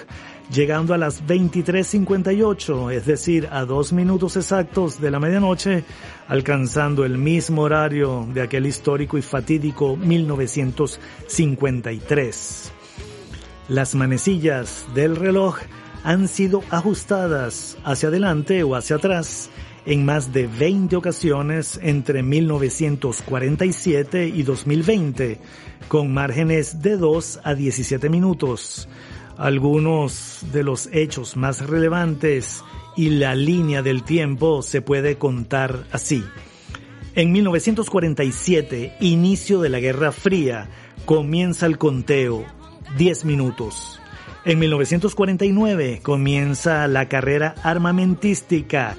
llegando 0.51 0.93
a 0.95 0.99
las 0.99 1.25
23.58, 1.25 2.93
es 2.93 3.07
decir, 3.07 3.49
a 3.51 3.65
dos 3.65 3.93
minutos 3.93 4.37
exactos 4.37 5.01
de 5.01 5.11
la 5.11 5.19
medianoche, 5.19 5.83
alcanzando 6.29 7.05
el 7.05 7.19
mismo 7.19 7.63
horario 7.63 8.29
de 8.33 8.43
aquel 8.43 8.67
histórico 8.67 9.19
y 9.19 9.23
fatídico 9.23 9.97
1953. 9.97 12.73
Las 13.69 13.97
manecillas 13.97 14.87
del 14.95 15.17
reloj 15.17 15.59
han 16.05 16.29
sido 16.29 16.63
ajustadas 16.71 17.77
hacia 17.85 18.11
adelante 18.11 18.63
o 18.63 18.77
hacia 18.77 18.95
atrás 18.97 19.51
en 19.87 20.05
más 20.05 20.33
de 20.33 20.47
20 20.47 20.95
ocasiones 20.97 21.81
entre 21.83 22.23
1947 22.23 24.29
y 24.29 24.43
2020, 24.43 25.39
con 25.89 26.13
márgenes 26.13 26.83
de 26.83 26.97
2 26.97 27.41
a 27.43 27.55
17 27.55 28.09
minutos 28.09 28.89
algunos 29.39 30.41
de 30.53 30.63
los 30.63 30.89
hechos 30.93 31.37
más 31.37 31.67
relevantes 31.67 32.65
y 32.97 33.11
la 33.11 33.35
línea 33.35 33.83
del 33.83 34.03
tiempo 34.03 34.63
se 34.63 34.81
puede 34.81 35.19
contar 35.19 35.85
así. 35.93 36.25
En 37.15 37.33
1947, 37.33 38.97
inicio 39.01 39.61
de 39.61 39.69
la 39.69 39.81
Guerra 39.81 40.13
Fría, 40.13 40.69
comienza 41.05 41.67
el 41.67 41.79
conteo, 41.79 42.45
10 42.97 43.25
minutos. 43.25 44.01
En 44.45 44.59
1949 44.59 46.01
comienza 46.03 46.87
la 46.87 47.09
carrera 47.09 47.55
armamentística, 47.63 48.97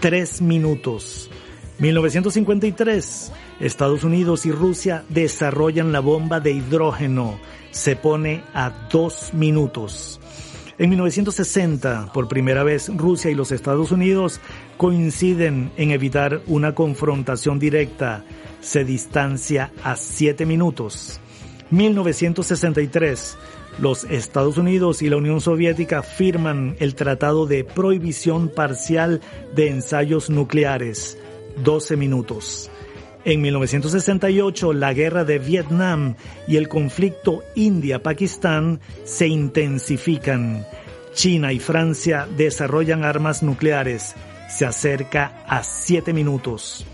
3 0.00 0.42
minutos. 0.42 1.30
1953, 1.78 3.32
Estados 3.60 4.04
Unidos 4.04 4.46
y 4.46 4.52
Rusia 4.52 5.04
desarrollan 5.08 5.92
la 5.92 6.00
bomba 6.00 6.40
de 6.40 6.52
hidrógeno 6.52 7.38
se 7.70 7.96
pone 7.96 8.42
a 8.54 8.88
dos 8.90 9.32
minutos. 9.32 10.20
En 10.78 10.90
1960, 10.90 12.10
por 12.12 12.26
primera 12.26 12.64
vez, 12.64 12.90
Rusia 12.94 13.30
y 13.30 13.34
los 13.34 13.52
Estados 13.52 13.92
Unidos 13.92 14.40
coinciden 14.76 15.70
en 15.76 15.90
evitar 15.90 16.40
una 16.46 16.74
confrontación 16.74 17.58
directa. 17.58 18.24
Se 18.60 18.84
distancia 18.84 19.72
a 19.82 19.96
siete 19.96 20.46
minutos. 20.46 21.20
1963, 21.70 23.36
los 23.78 24.04
Estados 24.04 24.56
Unidos 24.56 25.02
y 25.02 25.10
la 25.10 25.16
Unión 25.16 25.40
Soviética 25.40 26.02
firman 26.02 26.76
el 26.80 26.94
Tratado 26.94 27.46
de 27.46 27.62
Prohibición 27.62 28.48
Parcial 28.48 29.20
de 29.54 29.68
Ensayos 29.68 30.30
Nucleares. 30.30 31.18
12 31.62 31.96
minutos. 31.96 32.70
En 33.24 33.42
1968, 33.42 34.72
la 34.72 34.94
guerra 34.94 35.24
de 35.24 35.38
Vietnam 35.38 36.14
y 36.48 36.56
el 36.56 36.68
conflicto 36.68 37.42
India-Pakistán 37.54 38.80
se 39.04 39.26
intensifican. 39.28 40.64
China 41.12 41.52
y 41.52 41.58
Francia 41.58 42.26
desarrollan 42.36 43.04
armas 43.04 43.42
nucleares. 43.42 44.14
Se 44.48 44.64
acerca 44.64 45.44
a 45.46 45.62
7 45.62 46.14
minutos. 46.14 46.86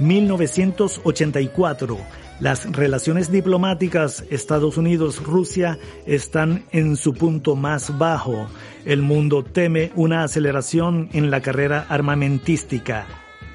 1984. 0.00 1.96
Las 2.40 2.70
relaciones 2.70 3.30
diplomáticas 3.30 4.24
Estados 4.28 4.76
Unidos-Rusia 4.76 5.78
están 6.04 6.66
en 6.72 6.96
su 6.96 7.14
punto 7.14 7.56
más 7.56 7.96
bajo. 7.96 8.48
El 8.84 9.00
mundo 9.00 9.44
teme 9.44 9.92
una 9.94 10.24
aceleración 10.24 11.08
en 11.12 11.30
la 11.30 11.40
carrera 11.40 11.86
armamentística. 11.88 13.06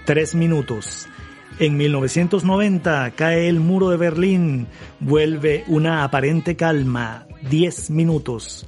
Tres 0.05 0.34
minutos. 0.34 1.07
En 1.60 1.76
1990 1.76 3.12
cae 3.18 3.49
el 3.49 3.60
muro 3.60 3.89
de 3.89 3.97
Berlín. 3.97 4.68
Vuelve 5.01 5.66
una 5.68 6.05
aparente 6.05 6.55
calma. 6.55 7.28
Diez 7.41 7.89
minutos. 7.89 8.66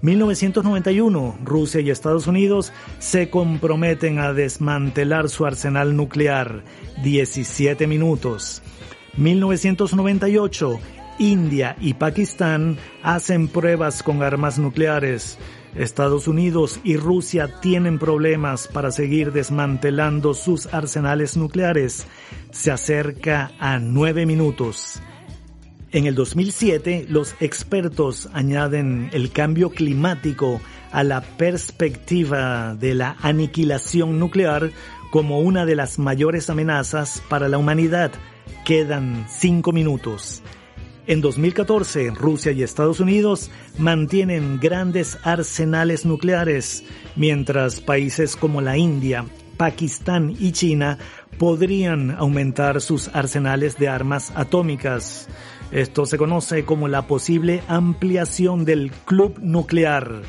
1991, 0.00 1.38
Rusia 1.44 1.82
y 1.82 1.90
Estados 1.90 2.26
Unidos 2.26 2.72
se 2.98 3.28
comprometen 3.28 4.18
a 4.20 4.32
desmantelar 4.32 5.28
su 5.28 5.44
arsenal 5.44 5.94
nuclear. 5.94 6.64
17 7.02 7.86
minutos. 7.86 8.62
1998, 9.18 10.80
India 11.18 11.76
y 11.78 11.92
Pakistán 11.92 12.78
hacen 13.02 13.48
pruebas 13.48 14.02
con 14.02 14.22
armas 14.22 14.58
nucleares. 14.58 15.36
Estados 15.74 16.26
Unidos 16.28 16.80
y 16.82 16.96
Rusia 16.96 17.60
tienen 17.60 17.98
problemas 17.98 18.68
para 18.68 18.90
seguir 18.90 19.32
desmantelando 19.32 20.34
sus 20.34 20.66
arsenales 20.66 21.36
nucleares. 21.36 22.06
Se 22.50 22.70
acerca 22.70 23.52
a 23.58 23.78
nueve 23.78 24.26
minutos. 24.26 25.00
En 25.92 26.06
el 26.06 26.14
2007, 26.14 27.06
los 27.08 27.34
expertos 27.40 28.28
añaden 28.32 29.10
el 29.12 29.32
cambio 29.32 29.70
climático 29.70 30.60
a 30.92 31.02
la 31.02 31.20
perspectiva 31.20 32.74
de 32.74 32.94
la 32.94 33.16
aniquilación 33.22 34.18
nuclear 34.18 34.70
como 35.10 35.40
una 35.40 35.66
de 35.66 35.74
las 35.74 35.98
mayores 35.98 36.48
amenazas 36.50 37.22
para 37.28 37.48
la 37.48 37.58
humanidad. 37.58 38.12
Quedan 38.64 39.26
cinco 39.28 39.72
minutos. 39.72 40.42
En 41.10 41.20
2014, 41.20 42.12
Rusia 42.12 42.52
y 42.52 42.62
Estados 42.62 43.00
Unidos 43.00 43.50
mantienen 43.78 44.60
grandes 44.60 45.18
arsenales 45.24 46.06
nucleares, 46.06 46.84
mientras 47.16 47.80
países 47.80 48.36
como 48.36 48.60
la 48.60 48.76
India, 48.78 49.24
Pakistán 49.56 50.36
y 50.38 50.52
China 50.52 50.98
podrían 51.36 52.12
aumentar 52.12 52.80
sus 52.80 53.08
arsenales 53.08 53.76
de 53.76 53.88
armas 53.88 54.32
atómicas. 54.36 55.26
Esto 55.72 56.06
se 56.06 56.16
conoce 56.16 56.64
como 56.64 56.86
la 56.86 57.08
posible 57.08 57.64
ampliación 57.66 58.64
del 58.64 58.92
club 59.04 59.36
nuclear. 59.40 60.22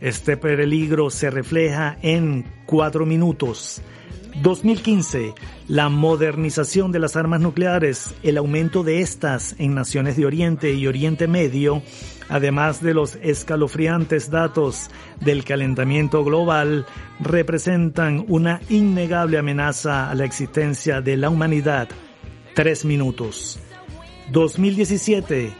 Este 0.00 0.36
peligro 0.36 1.08
se 1.08 1.30
refleja 1.30 1.96
en 2.02 2.44
cuatro 2.66 3.06
minutos. 3.06 3.80
2015. 4.42 5.34
La 5.68 5.88
modernización 5.88 6.92
de 6.92 6.98
las 6.98 7.16
armas 7.16 7.40
nucleares, 7.40 8.14
el 8.22 8.36
aumento 8.38 8.82
de 8.82 9.00
estas 9.00 9.54
en 9.58 9.74
naciones 9.74 10.16
de 10.16 10.26
Oriente 10.26 10.72
y 10.74 10.86
Oriente 10.86 11.26
Medio, 11.26 11.82
además 12.28 12.82
de 12.82 12.94
los 12.94 13.16
escalofriantes 13.16 14.30
datos 14.30 14.90
del 15.20 15.44
calentamiento 15.44 16.24
global, 16.24 16.86
representan 17.20 18.24
una 18.28 18.60
innegable 18.68 19.38
amenaza 19.38 20.10
a 20.10 20.14
la 20.14 20.24
existencia 20.24 21.00
de 21.00 21.16
la 21.16 21.30
humanidad. 21.30 21.88
Tres 22.54 22.84
minutos. 22.84 23.58
2017. 24.32 25.52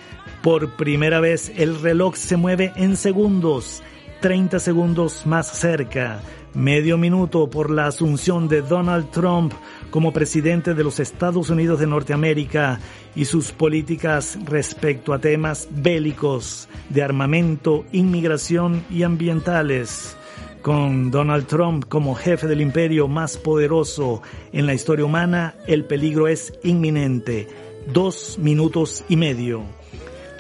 Por 0.43 0.77
primera 0.77 1.21
vez 1.21 1.51
el 1.57 1.81
reloj 1.81 2.15
se 2.17 2.37
mueve 2.37 2.73
en 2.77 2.97
segundos, 2.97 3.83
30 4.21 4.61
segundos 4.61 5.27
más 5.27 5.51
cerca, 5.51 6.21
medio 6.57 6.99
minuto 6.99 7.49
por 7.49 7.71
la 7.71 7.87
asunción 7.87 8.49
de 8.49 8.63
Donald 8.63 9.11
Trump 9.11 9.53
como 9.91 10.13
presidente 10.13 10.75
de 10.75 10.83
los 10.83 10.99
Estados 10.99 11.51
Unidos 11.51 11.79
de 11.79 11.87
Norteamérica 11.87 12.81
y 13.15 13.27
sus 13.27 13.53
políticas 13.53 14.39
respecto 14.45 15.13
a 15.13 15.21
temas 15.21 15.69
bélicos, 15.71 16.69
de 16.89 17.05
armamento, 17.05 17.85
inmigración 17.93 18.85
y 18.91 19.05
ambientales. 19.05 20.17
Con 20.63 21.13
Donald 21.13 21.47
Trump 21.47 21.85
como 21.89 22.17
jefe 22.17 22.49
del 22.49 22.61
imperio 22.61 23.07
más 23.07 23.37
poderoso 23.37 24.23
en 24.53 24.67
la 24.67 24.75
historia 24.75 25.05
humana, 25.05 25.55
el 25.69 25.85
peligro 25.85 26.27
es 26.27 26.53
inminente 26.65 27.47
dos 27.93 28.39
minutos 28.39 29.05
y 29.09 29.17
medio. 29.17 29.63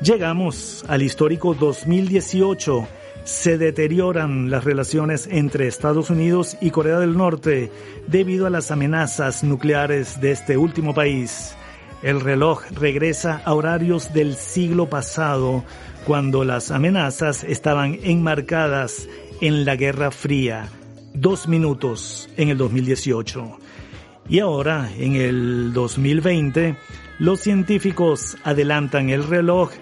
Llegamos 0.02 0.84
al 0.88 1.02
histórico 1.02 1.54
2018. 1.54 2.86
Se 3.26 3.58
deterioran 3.58 4.52
las 4.52 4.62
relaciones 4.62 5.28
entre 5.28 5.66
Estados 5.66 6.10
Unidos 6.10 6.56
y 6.60 6.70
Corea 6.70 7.00
del 7.00 7.16
Norte 7.16 7.72
debido 8.06 8.46
a 8.46 8.50
las 8.50 8.70
amenazas 8.70 9.42
nucleares 9.42 10.20
de 10.20 10.30
este 10.30 10.56
último 10.56 10.94
país. 10.94 11.56
El 12.04 12.20
reloj 12.20 12.62
regresa 12.70 13.42
a 13.44 13.52
horarios 13.54 14.12
del 14.12 14.36
siglo 14.36 14.88
pasado, 14.88 15.64
cuando 16.06 16.44
las 16.44 16.70
amenazas 16.70 17.42
estaban 17.42 17.98
enmarcadas 18.04 19.08
en 19.40 19.64
la 19.64 19.74
Guerra 19.74 20.12
Fría. 20.12 20.68
Dos 21.12 21.48
minutos 21.48 22.28
en 22.36 22.50
el 22.50 22.58
2018. 22.58 23.58
Y 24.28 24.38
ahora, 24.38 24.88
en 24.98 25.16
el 25.16 25.72
2020, 25.72 26.76
los 27.18 27.40
científicos 27.40 28.36
adelantan 28.44 29.10
el 29.10 29.24
reloj 29.24 29.72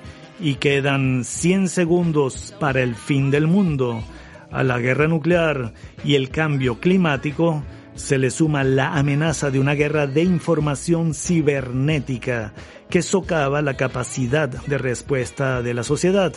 y 0.41 0.57
quedan 0.57 1.25
100 1.25 1.69
segundos 1.69 2.55
para 2.59 2.83
el 2.83 2.95
fin 2.95 3.31
del 3.31 3.47
mundo. 3.47 4.03
A 4.51 4.63
la 4.63 4.79
guerra 4.79 5.09
nuclear 5.09 5.75
y 6.05 6.15
el 6.15 6.31
cambio 6.31 6.79
climático 6.79 7.65
se 7.95 8.19
le 8.19 8.31
suma 8.31 8.65
la 8.65 8.97
amenaza 8.97 9.51
de 9.51 9.59
una 9.59 9.75
guerra 9.75 10.07
de 10.07 10.23
información 10.23 11.15
cibernética 11.15 12.53
que 12.89 13.03
socava 13.03 13.63
la 13.63 13.77
capacidad 13.77 14.49
de 14.49 14.79
respuesta 14.79 15.63
de 15.63 15.75
la 15.75 15.83
sociedad. 15.83 16.33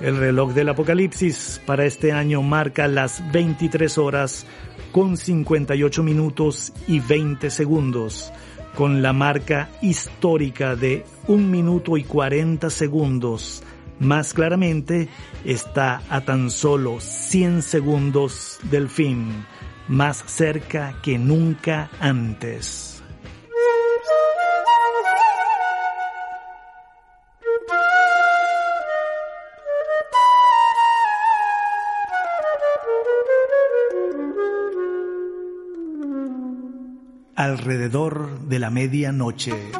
El 0.00 0.16
reloj 0.16 0.52
del 0.52 0.70
apocalipsis 0.70 1.60
para 1.64 1.84
este 1.84 2.12
año 2.12 2.42
marca 2.42 2.88
las 2.88 3.22
23 3.32 3.98
horas 3.98 4.46
con 4.90 5.16
58 5.16 6.02
minutos 6.02 6.72
y 6.86 7.00
20 7.00 7.50
segundos 7.50 8.32
con 8.74 9.02
la 9.02 9.12
marca 9.12 9.70
histórica 9.80 10.76
de 10.76 11.04
1 11.28 11.46
minuto 11.46 11.96
y 11.96 12.04
40 12.04 12.70
segundos. 12.70 13.62
Más 13.98 14.34
claramente, 14.34 15.08
está 15.44 16.02
a 16.08 16.22
tan 16.22 16.50
solo 16.50 16.98
100 17.00 17.62
segundos 17.62 18.58
del 18.70 18.88
fin, 18.88 19.46
más 19.88 20.24
cerca 20.26 20.96
que 21.02 21.18
nunca 21.18 21.90
antes. 22.00 22.91
Alrededor 37.42 38.38
de 38.42 38.60
la 38.60 38.70
medianoche. 38.70 39.72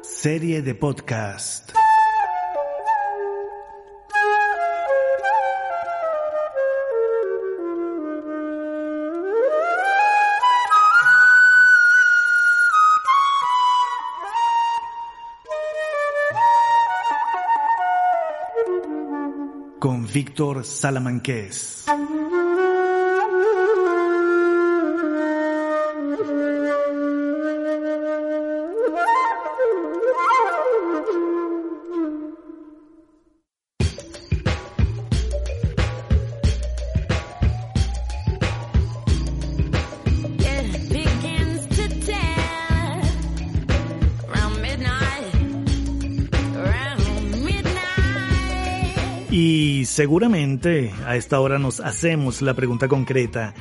Serie 0.00 0.62
de 0.62 0.74
podcast. 0.76 1.72
Con 19.80 20.06
Víctor 20.06 20.64
Salamanqués. 20.64 21.86
Seguramente 50.00 50.94
a 51.06 51.14
esta 51.16 51.40
hora 51.40 51.58
nos 51.58 51.78
hacemos 51.78 52.40
la 52.40 52.54
pregunta 52.54 52.88
concreta, 52.88 53.52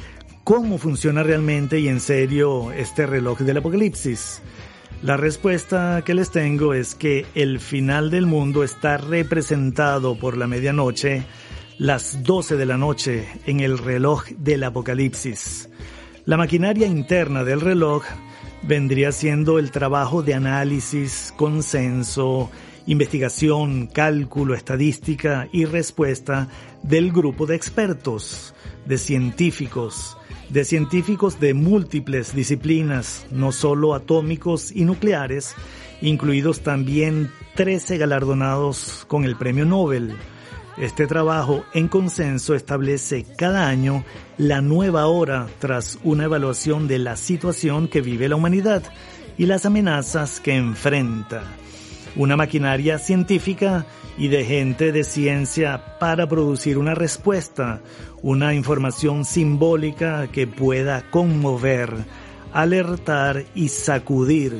¿Cómo 0.45 0.77
funciona 0.77 1.21
realmente 1.21 1.81
y 1.81 1.89
en 1.89 1.99
serio 1.99 2.71
este 2.71 3.05
reloj 3.05 3.39
del 3.39 3.57
apocalipsis? 3.57 4.41
La 5.03 5.17
respuesta 5.17 6.01
que 6.05 6.13
les 6.13 6.31
tengo 6.31 6.73
es 6.73 6.95
que 6.95 7.25
el 7.35 7.59
final 7.59 8.09
del 8.09 8.25
mundo 8.25 8.63
está 8.63 8.95
representado 8.95 10.17
por 10.17 10.37
la 10.37 10.47
medianoche, 10.47 11.23
las 11.77 12.23
12 12.23 12.55
de 12.55 12.65
la 12.65 12.77
noche, 12.77 13.27
en 13.45 13.59
el 13.59 13.77
reloj 13.77 14.27
del 14.37 14.63
apocalipsis. 14.63 15.69
La 16.23 16.37
maquinaria 16.37 16.87
interna 16.87 17.43
del 17.43 17.59
reloj 17.59 18.05
vendría 18.63 19.11
siendo 19.11 19.59
el 19.59 19.71
trabajo 19.71 20.23
de 20.23 20.35
análisis, 20.35 21.33
consenso, 21.35 22.49
investigación, 22.87 23.87
cálculo, 23.87 24.53
estadística 24.53 25.47
y 25.51 25.65
respuesta 25.65 26.47
del 26.83 27.11
grupo 27.11 27.45
de 27.45 27.55
expertos, 27.55 28.53
de 28.85 28.97
científicos, 28.97 30.17
de 30.49 30.65
científicos 30.65 31.39
de 31.39 31.53
múltiples 31.53 32.33
disciplinas, 32.33 33.27
no 33.31 33.51
solo 33.51 33.93
atómicos 33.93 34.71
y 34.71 34.85
nucleares, 34.85 35.55
incluidos 36.01 36.61
también 36.61 37.29
13 37.55 37.97
galardonados 37.97 39.05
con 39.07 39.25
el 39.25 39.35
Premio 39.35 39.65
Nobel. 39.65 40.15
Este 40.77 41.07
trabajo 41.07 41.65
en 41.73 41.89
consenso 41.89 42.55
establece 42.55 43.25
cada 43.37 43.67
año 43.67 44.05
la 44.37 44.61
nueva 44.61 45.07
hora 45.07 45.47
tras 45.59 45.99
una 46.03 46.23
evaluación 46.23 46.87
de 46.87 46.99
la 46.99 47.17
situación 47.17 47.89
que 47.89 48.01
vive 48.01 48.29
la 48.29 48.37
humanidad 48.37 48.83
y 49.37 49.45
las 49.45 49.65
amenazas 49.65 50.39
que 50.39 50.55
enfrenta 50.55 51.43
una 52.15 52.35
maquinaria 52.35 52.97
científica 52.97 53.85
y 54.17 54.27
de 54.27 54.43
gente 54.45 54.91
de 54.91 55.03
ciencia 55.03 55.97
para 55.99 56.27
producir 56.27 56.77
una 56.77 56.95
respuesta, 56.95 57.81
una 58.21 58.53
información 58.53 59.25
simbólica 59.25 60.27
que 60.27 60.47
pueda 60.47 61.09
conmover, 61.09 61.93
alertar 62.53 63.45
y 63.55 63.69
sacudir 63.69 64.57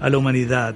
a 0.00 0.10
la 0.10 0.18
humanidad. 0.18 0.74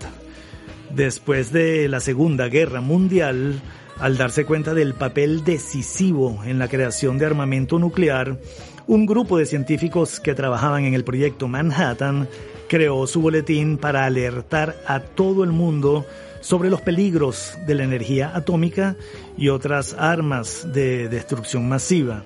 Después 0.95 1.53
de 1.53 1.89
la 1.89 2.01
Segunda 2.01 2.49
Guerra 2.49 2.81
Mundial, 2.81 3.61
al 3.99 4.17
darse 4.17 4.45
cuenta 4.45 4.75
del 4.75 4.95
papel 4.95 5.45
decisivo 5.45 6.43
en 6.45 6.59
la 6.59 6.69
creación 6.69 7.19
de 7.19 7.27
armamento 7.27 7.79
nuclear, 7.79 8.39
un 8.87 9.07
grupo 9.07 9.39
de 9.39 9.47
científicos 9.47 10.21
que 10.21 10.35
trabajaban 10.35 10.85
en 10.85 10.95
el 10.95 11.05
proyecto 11.05 11.47
Manhattan 11.47 12.29
creó 12.71 13.05
su 13.09 13.21
boletín 13.21 13.79
para 13.79 14.05
alertar 14.05 14.77
a 14.87 15.01
todo 15.01 15.43
el 15.43 15.51
mundo 15.51 16.07
sobre 16.41 16.71
los 16.71 16.81
peligros 16.81 17.59
de 17.67 17.75
la 17.75 17.83
energía 17.83 18.31
atómica 18.33 18.95
y 19.37 19.49
otras 19.49 19.97
armas 19.99 20.69
de 20.73 21.09
destrucción 21.09 21.69
masiva. 21.69 22.23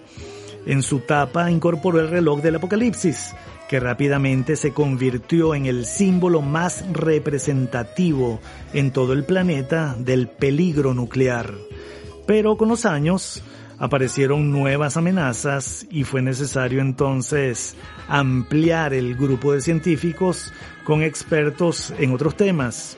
En 0.66 0.82
su 0.82 1.00
tapa 1.00 1.50
incorporó 1.50 1.98
el 1.98 2.10
reloj 2.10 2.42
del 2.42 2.56
apocalipsis, 2.56 3.34
que 3.70 3.80
rápidamente 3.80 4.56
se 4.56 4.72
convirtió 4.72 5.54
en 5.54 5.64
el 5.64 5.86
símbolo 5.86 6.42
más 6.42 6.84
representativo 6.92 8.38
en 8.74 8.90
todo 8.90 9.14
el 9.14 9.24
planeta 9.24 9.96
del 9.98 10.28
peligro 10.28 10.92
nuclear. 10.92 11.54
Pero 12.26 12.58
con 12.58 12.68
los 12.68 12.84
años, 12.84 13.42
aparecieron 13.84 14.50
nuevas 14.50 14.96
amenazas 14.96 15.86
y 15.90 16.04
fue 16.04 16.22
necesario 16.22 16.80
entonces 16.80 17.76
ampliar 18.08 18.94
el 18.94 19.14
grupo 19.14 19.52
de 19.52 19.60
científicos 19.60 20.54
con 20.84 21.02
expertos 21.02 21.92
en 21.98 22.14
otros 22.14 22.34
temas. 22.34 22.96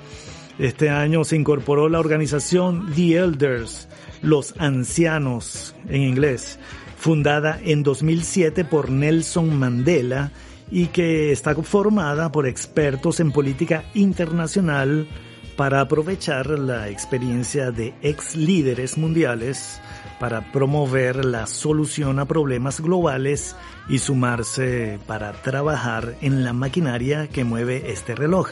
Este 0.61 0.89
año 0.89 1.24
se 1.24 1.34
incorporó 1.34 1.89
la 1.89 1.99
organización 1.99 2.93
The 2.95 3.16
Elders, 3.16 3.89
los 4.22 4.55
ancianos 4.59 5.74
en 5.89 6.03
inglés, 6.03 6.61
fundada 6.97 7.59
en 7.64 7.82
2007 7.82 8.64
por 8.64 8.89
Nelson 8.89 9.59
Mandela 9.59 10.30
y 10.70 10.87
que 10.87 11.32
está 11.32 11.57
formada 11.57 12.30
por 12.30 12.47
expertos 12.47 13.18
en 13.18 13.32
política 13.32 13.82
internacional 13.95 15.09
para 15.57 15.80
aprovechar 15.80 16.47
la 16.47 16.89
experiencia 16.91 17.72
de 17.72 17.93
ex 18.03 18.37
líderes 18.37 18.97
mundiales 18.97 19.80
para 20.18 20.52
promover 20.52 21.24
la 21.24 21.46
solución 21.46 22.18
a 22.18 22.24
problemas 22.24 22.80
globales 22.80 23.56
y 23.88 23.98
sumarse 23.98 24.98
para 25.06 25.32
trabajar 25.32 26.16
en 26.20 26.44
la 26.44 26.52
maquinaria 26.52 27.28
que 27.28 27.44
mueve 27.44 27.90
este 27.90 28.14
reloj. 28.14 28.50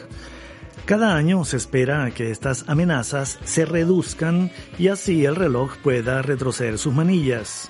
Cada 0.85 1.15
año 1.15 1.43
se 1.45 1.57
espera 1.57 2.11
que 2.11 2.29
estas 2.29 2.65
amenazas 2.67 3.39
se 3.43 3.65
reduzcan 3.65 4.51
y 4.77 4.89
así 4.89 5.25
el 5.25 5.35
reloj 5.35 5.77
pueda 5.77 6.21
retroceder 6.21 6.77
sus 6.77 6.93
manillas. 6.93 7.69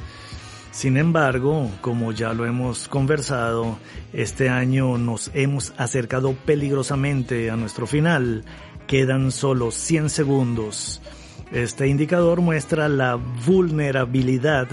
Sin 0.72 0.98
embargo, 0.98 1.72
como 1.80 2.12
ya 2.12 2.34
lo 2.34 2.46
hemos 2.46 2.90
conversado, 2.90 3.80
este 4.12 4.50
año 4.50 4.98
nos 4.98 5.32
hemos 5.34 5.74
acercado 5.78 6.34
peligrosamente 6.34 7.50
a 7.50 7.56
nuestro 7.56 7.88
final. 7.88 8.44
Quedan 8.86 9.32
solo 9.32 9.72
100 9.72 10.10
segundos. 10.10 11.02
Este 11.52 11.88
indicador 11.88 12.42
muestra 12.42 12.90
la 12.90 13.16
vulnerabilidad 13.16 14.68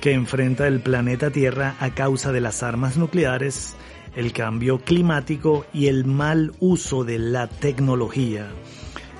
que 0.00 0.12
enfrenta 0.12 0.66
el 0.66 0.80
planeta 0.80 1.30
Tierra 1.30 1.76
a 1.80 1.90
causa 1.90 2.32
de 2.32 2.40
las 2.40 2.62
armas 2.62 2.96
nucleares, 2.96 3.76
el 4.14 4.32
cambio 4.32 4.78
climático 4.78 5.66
y 5.72 5.88
el 5.88 6.04
mal 6.04 6.52
uso 6.60 7.04
de 7.04 7.18
la 7.18 7.48
tecnología. 7.48 8.48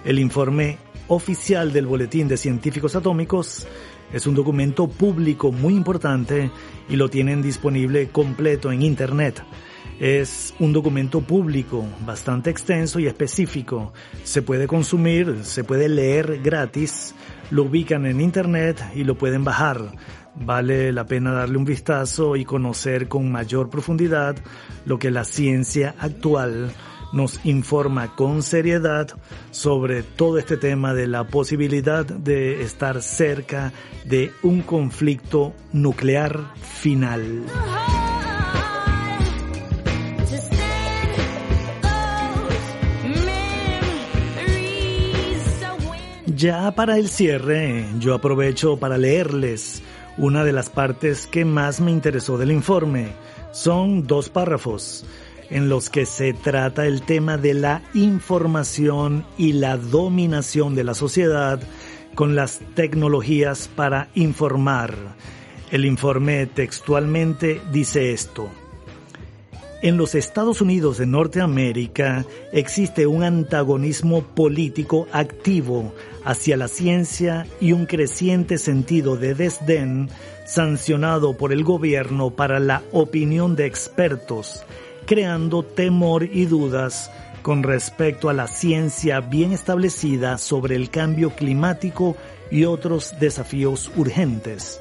El 0.04 0.18
informe 0.18 0.78
oficial 1.08 1.72
del 1.72 1.86
Boletín 1.86 2.28
de 2.28 2.36
Científicos 2.36 2.94
Atómicos 2.96 3.66
es 4.12 4.26
un 4.26 4.34
documento 4.34 4.88
público 4.88 5.50
muy 5.50 5.74
importante 5.74 6.50
y 6.88 6.96
lo 6.96 7.08
tienen 7.08 7.42
disponible 7.42 8.08
completo 8.08 8.70
en 8.70 8.82
Internet. 8.82 9.42
Es 10.02 10.52
un 10.58 10.72
documento 10.72 11.20
público 11.20 11.84
bastante 12.04 12.50
extenso 12.50 12.98
y 12.98 13.06
específico. 13.06 13.92
Se 14.24 14.42
puede 14.42 14.66
consumir, 14.66 15.44
se 15.44 15.62
puede 15.62 15.88
leer 15.88 16.40
gratis, 16.42 17.14
lo 17.52 17.62
ubican 17.62 18.04
en 18.06 18.20
internet 18.20 18.82
y 18.96 19.04
lo 19.04 19.16
pueden 19.16 19.44
bajar. 19.44 19.92
Vale 20.34 20.92
la 20.92 21.06
pena 21.06 21.30
darle 21.30 21.56
un 21.56 21.64
vistazo 21.64 22.34
y 22.34 22.44
conocer 22.44 23.06
con 23.06 23.30
mayor 23.30 23.70
profundidad 23.70 24.34
lo 24.86 24.98
que 24.98 25.12
la 25.12 25.22
ciencia 25.22 25.94
actual 26.00 26.72
nos 27.12 27.38
informa 27.44 28.16
con 28.16 28.42
seriedad 28.42 29.06
sobre 29.52 30.02
todo 30.02 30.36
este 30.36 30.56
tema 30.56 30.94
de 30.94 31.06
la 31.06 31.28
posibilidad 31.28 32.04
de 32.04 32.62
estar 32.62 33.02
cerca 33.02 33.72
de 34.04 34.32
un 34.42 34.62
conflicto 34.62 35.54
nuclear 35.72 36.40
final. 36.60 37.44
Ya 46.42 46.72
para 46.72 46.98
el 46.98 47.08
cierre, 47.08 47.86
yo 48.00 48.14
aprovecho 48.14 48.76
para 48.76 48.98
leerles 48.98 49.80
una 50.18 50.42
de 50.42 50.50
las 50.50 50.70
partes 50.70 51.28
que 51.28 51.44
más 51.44 51.80
me 51.80 51.92
interesó 51.92 52.36
del 52.36 52.50
informe. 52.50 53.12
Son 53.52 54.08
dos 54.08 54.28
párrafos 54.28 55.06
en 55.50 55.68
los 55.68 55.88
que 55.88 56.04
se 56.04 56.32
trata 56.32 56.84
el 56.86 57.02
tema 57.02 57.36
de 57.36 57.54
la 57.54 57.82
información 57.94 59.24
y 59.38 59.52
la 59.52 59.76
dominación 59.76 60.74
de 60.74 60.82
la 60.82 60.94
sociedad 60.94 61.60
con 62.16 62.34
las 62.34 62.58
tecnologías 62.74 63.68
para 63.68 64.08
informar. 64.16 64.96
El 65.70 65.84
informe 65.84 66.46
textualmente 66.46 67.60
dice 67.70 68.12
esto. 68.12 68.50
En 69.80 69.96
los 69.96 70.16
Estados 70.16 70.60
Unidos 70.60 70.98
de 70.98 71.06
Norteamérica 71.06 72.24
existe 72.52 73.06
un 73.06 73.22
antagonismo 73.22 74.22
político 74.22 75.06
activo 75.12 75.92
hacia 76.24 76.56
la 76.56 76.68
ciencia 76.68 77.46
y 77.60 77.72
un 77.72 77.86
creciente 77.86 78.58
sentido 78.58 79.16
de 79.16 79.34
desdén 79.34 80.08
sancionado 80.44 81.36
por 81.36 81.52
el 81.52 81.64
gobierno 81.64 82.30
para 82.30 82.60
la 82.60 82.82
opinión 82.92 83.56
de 83.56 83.66
expertos, 83.66 84.64
creando 85.06 85.62
temor 85.62 86.24
y 86.24 86.46
dudas 86.46 87.10
con 87.42 87.62
respecto 87.62 88.28
a 88.28 88.32
la 88.32 88.46
ciencia 88.46 89.20
bien 89.20 89.52
establecida 89.52 90.38
sobre 90.38 90.76
el 90.76 90.90
cambio 90.90 91.30
climático 91.30 92.16
y 92.50 92.64
otros 92.64 93.14
desafíos 93.18 93.90
urgentes. 93.96 94.80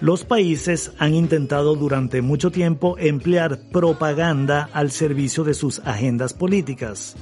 Los 0.00 0.24
países 0.24 0.92
han 0.98 1.14
intentado 1.14 1.74
durante 1.74 2.22
mucho 2.22 2.50
tiempo 2.50 2.96
emplear 2.98 3.58
propaganda 3.72 4.70
al 4.72 4.92
servicio 4.92 5.42
de 5.42 5.54
sus 5.54 5.80
agendas 5.80 6.32
políticas. 6.32 7.16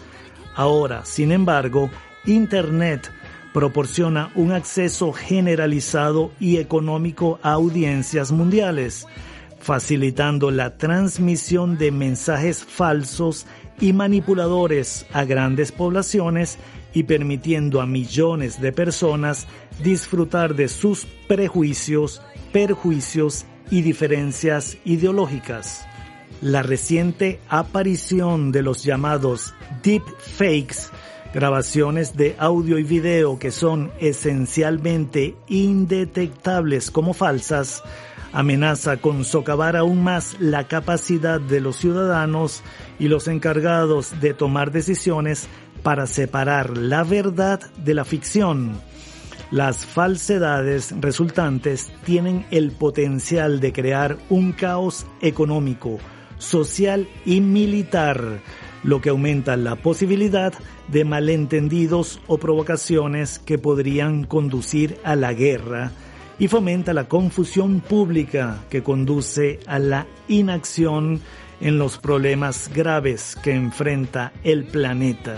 Ahora, 0.54 1.04
sin 1.04 1.32
embargo, 1.32 1.90
Internet 2.26 3.10
proporciona 3.56 4.30
un 4.34 4.52
acceso 4.52 5.14
generalizado 5.14 6.30
y 6.38 6.58
económico 6.58 7.38
a 7.42 7.52
audiencias 7.52 8.30
mundiales, 8.30 9.06
facilitando 9.60 10.50
la 10.50 10.76
transmisión 10.76 11.78
de 11.78 11.90
mensajes 11.90 12.62
falsos 12.62 13.46
y 13.80 13.94
manipuladores 13.94 15.06
a 15.10 15.24
grandes 15.24 15.72
poblaciones 15.72 16.58
y 16.92 17.04
permitiendo 17.04 17.80
a 17.80 17.86
millones 17.86 18.60
de 18.60 18.72
personas 18.72 19.46
disfrutar 19.82 20.54
de 20.54 20.68
sus 20.68 21.06
prejuicios, 21.26 22.20
perjuicios 22.52 23.46
y 23.70 23.80
diferencias 23.80 24.76
ideológicas. 24.84 25.86
la 26.42 26.62
reciente 26.62 27.40
aparición 27.48 28.52
de 28.52 28.60
los 28.60 28.84
llamados 28.84 29.54
deep 29.82 30.02
fakes, 30.18 30.90
grabaciones 31.36 32.16
de 32.16 32.34
audio 32.38 32.78
y 32.78 32.82
video 32.82 33.38
que 33.38 33.50
son 33.50 33.92
esencialmente 34.00 35.36
indetectables 35.48 36.90
como 36.90 37.12
falsas, 37.12 37.82
amenaza 38.32 38.96
con 38.96 39.22
socavar 39.22 39.76
aún 39.76 40.02
más 40.02 40.40
la 40.40 40.66
capacidad 40.66 41.38
de 41.38 41.60
los 41.60 41.76
ciudadanos 41.76 42.62
y 42.98 43.08
los 43.08 43.28
encargados 43.28 44.18
de 44.18 44.32
tomar 44.32 44.72
decisiones 44.72 45.46
para 45.82 46.06
separar 46.06 46.78
la 46.78 47.04
verdad 47.04 47.60
de 47.84 47.92
la 47.92 48.06
ficción. 48.06 48.80
Las 49.50 49.84
falsedades 49.84 50.94
resultantes 50.98 51.92
tienen 52.06 52.46
el 52.50 52.72
potencial 52.72 53.60
de 53.60 53.74
crear 53.74 54.16
un 54.30 54.52
caos 54.52 55.04
económico, 55.20 55.98
social 56.38 57.06
y 57.26 57.42
militar, 57.42 58.40
lo 58.86 59.00
que 59.00 59.10
aumenta 59.10 59.56
la 59.56 59.74
posibilidad 59.74 60.54
de 60.88 61.04
malentendidos 61.04 62.20
o 62.28 62.38
provocaciones 62.38 63.40
que 63.40 63.58
podrían 63.58 64.24
conducir 64.24 64.96
a 65.02 65.16
la 65.16 65.34
guerra 65.34 65.90
y 66.38 66.46
fomenta 66.46 66.94
la 66.94 67.08
confusión 67.08 67.80
pública 67.80 68.62
que 68.70 68.84
conduce 68.84 69.58
a 69.66 69.80
la 69.80 70.06
inacción 70.28 71.20
en 71.60 71.78
los 71.78 71.98
problemas 71.98 72.70
graves 72.72 73.36
que 73.42 73.52
enfrenta 73.52 74.32
el 74.44 74.64
planeta. 74.64 75.36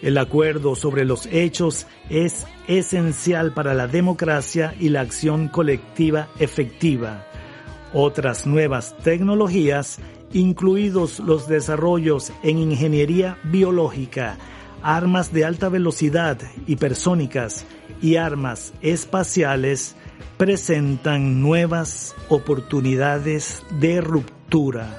El 0.00 0.16
acuerdo 0.16 0.76
sobre 0.76 1.04
los 1.04 1.26
hechos 1.26 1.86
es 2.10 2.46
esencial 2.68 3.54
para 3.54 3.74
la 3.74 3.88
democracia 3.88 4.74
y 4.78 4.88
la 4.90 5.00
acción 5.00 5.48
colectiva 5.48 6.28
efectiva. 6.38 7.26
Otras 7.92 8.46
nuevas 8.46 8.96
tecnologías, 8.98 9.98
incluidos 10.32 11.18
los 11.18 11.48
desarrollos 11.48 12.32
en 12.42 12.58
ingeniería 12.58 13.38
biológica, 13.44 14.38
armas 14.82 15.32
de 15.32 15.44
alta 15.44 15.68
velocidad 15.68 16.38
hipersónicas 16.66 17.64
y 18.00 18.16
armas 18.16 18.72
espaciales, 18.82 19.94
presentan 20.36 21.40
nuevas 21.40 22.14
oportunidades 22.28 23.62
de 23.78 24.00
ruptura. 24.00 24.98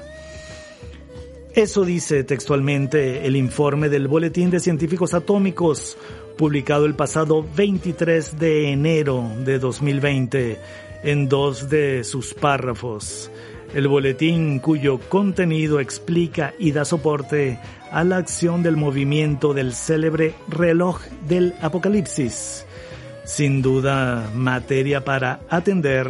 Eso 1.54 1.84
dice 1.84 2.24
textualmente 2.24 3.26
el 3.26 3.36
informe 3.36 3.88
del 3.88 4.08
Boletín 4.08 4.50
de 4.50 4.58
Científicos 4.58 5.14
Atómicos, 5.14 5.96
publicado 6.36 6.84
el 6.84 6.94
pasado 6.94 7.46
23 7.54 8.38
de 8.38 8.72
enero 8.72 9.30
de 9.44 9.60
2020 9.60 10.58
en 11.04 11.28
dos 11.28 11.68
de 11.68 12.02
sus 12.02 12.34
párrafos. 12.34 13.30
El 13.74 13.88
boletín 13.88 14.60
cuyo 14.60 15.00
contenido 15.00 15.80
explica 15.80 16.54
y 16.60 16.70
da 16.70 16.84
soporte 16.84 17.58
a 17.90 18.04
la 18.04 18.18
acción 18.18 18.62
del 18.62 18.76
movimiento 18.76 19.52
del 19.52 19.74
célebre 19.74 20.34
reloj 20.48 21.00
del 21.26 21.54
apocalipsis. 21.60 22.66
Sin 23.24 23.62
duda, 23.62 24.30
materia 24.32 25.04
para 25.04 25.40
atender, 25.50 26.08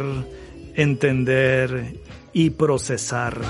entender 0.75 1.95
y 2.33 2.51
procesar. 2.51 3.41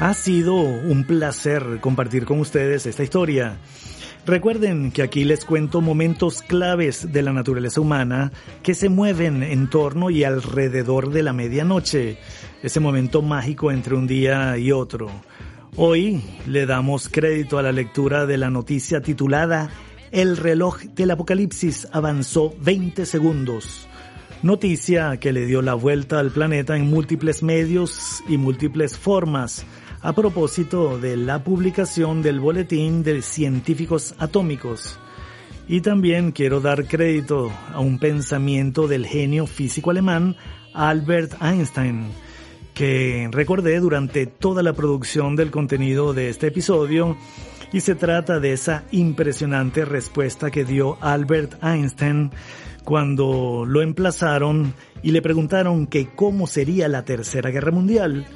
Ha 0.00 0.14
sido 0.14 0.54
un 0.54 1.04
placer 1.04 1.78
compartir 1.80 2.26
con 2.26 2.40
ustedes 2.40 2.84
esta 2.84 3.02
historia. 3.02 3.58
Recuerden 4.26 4.92
que 4.92 5.02
aquí 5.02 5.24
les 5.24 5.44
cuento 5.46 5.80
momentos 5.80 6.42
claves 6.42 7.10
de 7.10 7.22
la 7.22 7.32
naturaleza 7.32 7.80
humana 7.80 8.32
que 8.62 8.74
se 8.74 8.90
mueven 8.90 9.42
en 9.42 9.70
torno 9.70 10.10
y 10.10 10.24
alrededor 10.24 11.10
de 11.10 11.22
la 11.22 11.32
medianoche, 11.32 12.18
ese 12.62 12.80
momento 12.80 13.22
mágico 13.22 13.72
entre 13.72 13.94
un 13.94 14.06
día 14.06 14.58
y 14.58 14.72
otro. 14.72 15.10
Hoy 15.74 16.22
le 16.46 16.66
damos 16.66 17.08
crédito 17.08 17.58
a 17.58 17.62
la 17.62 17.72
lectura 17.72 18.26
de 18.26 18.36
la 18.36 18.50
noticia 18.50 19.00
titulada 19.00 19.70
El 20.10 20.36
reloj 20.36 20.80
del 20.80 21.12
apocalipsis 21.12 21.88
avanzó 21.90 22.54
20 22.60 23.06
segundos. 23.06 23.88
Noticia 24.42 25.16
que 25.16 25.32
le 25.32 25.46
dio 25.46 25.62
la 25.62 25.74
vuelta 25.74 26.18
al 26.18 26.30
planeta 26.30 26.76
en 26.76 26.90
múltiples 26.90 27.42
medios 27.42 28.22
y 28.28 28.36
múltiples 28.36 28.98
formas 28.98 29.64
a 30.02 30.14
propósito 30.14 30.98
de 30.98 31.16
la 31.16 31.44
publicación 31.44 32.22
del 32.22 32.40
Boletín 32.40 33.02
de 33.02 33.20
Científicos 33.20 34.14
Atómicos. 34.18 34.98
Y 35.68 35.82
también 35.82 36.32
quiero 36.32 36.60
dar 36.60 36.86
crédito 36.86 37.52
a 37.72 37.80
un 37.80 37.98
pensamiento 37.98 38.88
del 38.88 39.06
genio 39.06 39.46
físico 39.46 39.90
alemán 39.90 40.36
Albert 40.72 41.34
Einstein, 41.42 42.06
que 42.72 43.28
recordé 43.30 43.78
durante 43.78 44.26
toda 44.26 44.62
la 44.62 44.72
producción 44.72 45.36
del 45.36 45.50
contenido 45.50 46.14
de 46.14 46.30
este 46.30 46.46
episodio, 46.46 47.16
y 47.72 47.80
se 47.80 47.94
trata 47.94 48.40
de 48.40 48.52
esa 48.52 48.84
impresionante 48.90 49.84
respuesta 49.84 50.50
que 50.50 50.64
dio 50.64 50.96
Albert 51.00 51.62
Einstein 51.62 52.30
cuando 52.84 53.64
lo 53.66 53.82
emplazaron 53.82 54.72
y 55.02 55.12
le 55.12 55.22
preguntaron 55.22 55.86
que 55.86 56.08
cómo 56.08 56.46
sería 56.46 56.88
la 56.88 57.04
Tercera 57.04 57.50
Guerra 57.50 57.70
Mundial 57.70 58.26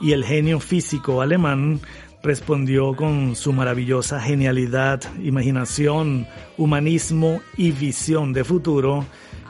y 0.00 0.12
el 0.12 0.24
genio 0.24 0.60
físico 0.60 1.22
alemán 1.22 1.80
respondió 2.22 2.94
con 2.94 3.36
su 3.36 3.52
maravillosa 3.52 4.20
genialidad, 4.20 5.00
imaginación, 5.22 6.26
humanismo 6.56 7.40
y 7.56 7.70
visión 7.70 8.32
de 8.32 8.44
futuro 8.44 9.06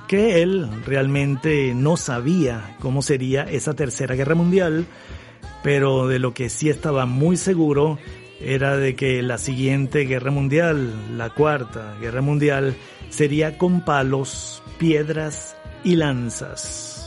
que 0.07 0.43
él 0.43 0.69
realmente 0.87 1.75
no 1.75 1.97
sabía 1.97 2.77
cómo 2.81 3.03
sería 3.03 3.45
esa 3.45 3.75
tercera 3.75 4.15
guerra 4.15 4.35
mundial, 4.35 4.87
pero 5.63 6.09
de 6.09 6.19
lo 6.19 6.33
que 6.33 6.49
sí 6.49 6.71
estaba 6.71 7.05
muy 7.05 7.37
seguro 7.37 7.99
era 8.41 8.77
de 8.77 8.95
que 8.95 9.23
la 9.23 9.37
siguiente 9.37 10.01
guerra 10.05 10.31
mundial, 10.31 11.19
la 11.19 11.31
cuarta 11.31 11.97
guerra 12.01 12.23
mundial, 12.23 12.75
sería 13.11 13.59
con 13.59 13.85
palos, 13.85 14.63
piedras 14.79 15.57
y 15.85 15.97
lanzas. 15.97 16.98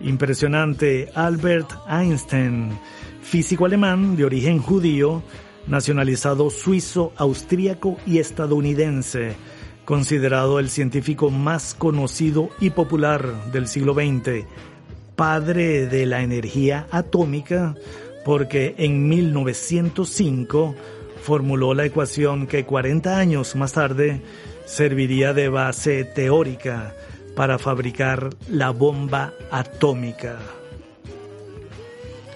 Impresionante. 0.00 1.10
Albert 1.14 1.70
Einstein, 1.88 2.78
físico 3.20 3.66
alemán 3.66 4.16
de 4.16 4.24
origen 4.24 4.58
judío, 4.58 5.22
nacionalizado 5.66 6.50
suizo, 6.50 7.12
austríaco 7.16 7.98
y 8.06 8.18
estadounidense, 8.18 9.34
considerado 9.84 10.58
el 10.58 10.70
científico 10.70 11.30
más 11.30 11.74
conocido 11.74 12.50
y 12.60 12.70
popular 12.70 13.50
del 13.52 13.66
siglo 13.66 13.94
XX, 13.94 14.46
padre 15.16 15.86
de 15.86 16.06
la 16.06 16.22
energía 16.22 16.86
atómica, 16.90 17.74
porque 18.24 18.74
en 18.78 19.08
1905 19.08 20.74
formuló 21.22 21.74
la 21.74 21.86
ecuación 21.86 22.46
que 22.46 22.64
40 22.64 23.18
años 23.18 23.56
más 23.56 23.72
tarde 23.72 24.22
serviría 24.64 25.32
de 25.32 25.48
base 25.48 26.04
teórica 26.04 26.94
para 27.38 27.56
fabricar 27.56 28.30
la 28.50 28.70
bomba 28.70 29.32
atómica. 29.52 30.38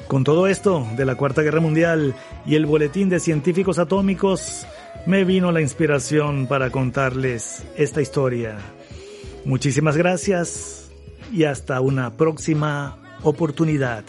Con 0.07 0.22
todo 0.22 0.46
esto 0.46 0.86
de 0.96 1.05
la 1.05 1.16
Cuarta 1.16 1.42
Guerra 1.42 1.59
Mundial 1.59 2.14
y 2.46 2.55
el 2.55 2.66
Boletín 2.66 3.09
de 3.09 3.18
Científicos 3.18 3.80
Atómicos, 3.80 4.64
me 5.05 5.24
vino 5.24 5.50
la 5.50 5.61
inspiración 5.61 6.46
para 6.46 6.70
contarles 6.70 7.64
esta 7.76 8.00
historia. 8.00 8.59
Muchísimas 9.44 9.96
gracias 9.96 10.92
y 11.32 11.42
hasta 11.46 11.80
una 11.80 12.16
próxima 12.16 13.18
oportunidad. 13.24 14.05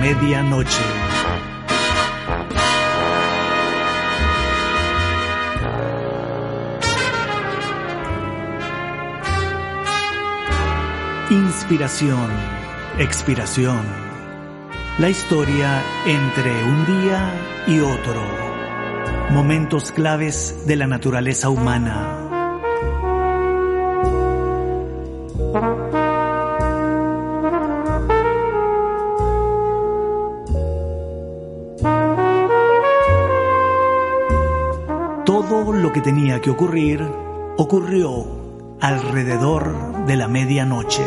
Medianoche. 0.00 0.84
Inspiración, 11.30 12.30
expiración. 12.98 13.82
La 14.98 15.10
historia 15.10 15.82
entre 16.06 16.50
un 16.64 16.86
día 16.86 17.32
y 17.66 17.80
otro. 17.80 18.22
Momentos 19.30 19.92
claves 19.92 20.66
de 20.66 20.76
la 20.76 20.86
naturaleza 20.86 21.50
humana. 21.50 22.17
Lo 35.88 35.94
que 35.94 36.00
tenía 36.02 36.38
que 36.42 36.50
ocurrir 36.50 37.02
ocurrió 37.56 38.26
alrededor 38.78 40.04
de 40.04 40.16
la 40.16 40.28
medianoche. 40.28 41.02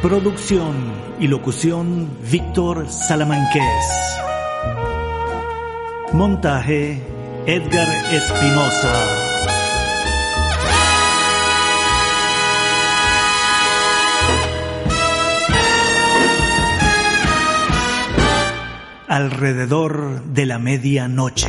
Producción 0.00 0.94
y 1.20 1.28
locución 1.28 2.08
Víctor 2.30 2.88
Salamanqués. 2.88 4.25
Montaje 6.16 6.98
Edgar 7.44 7.88
Espinosa. 8.10 8.94
Alrededor 19.06 20.22
de 20.22 20.46
la 20.46 20.58
medianoche. 20.58 21.48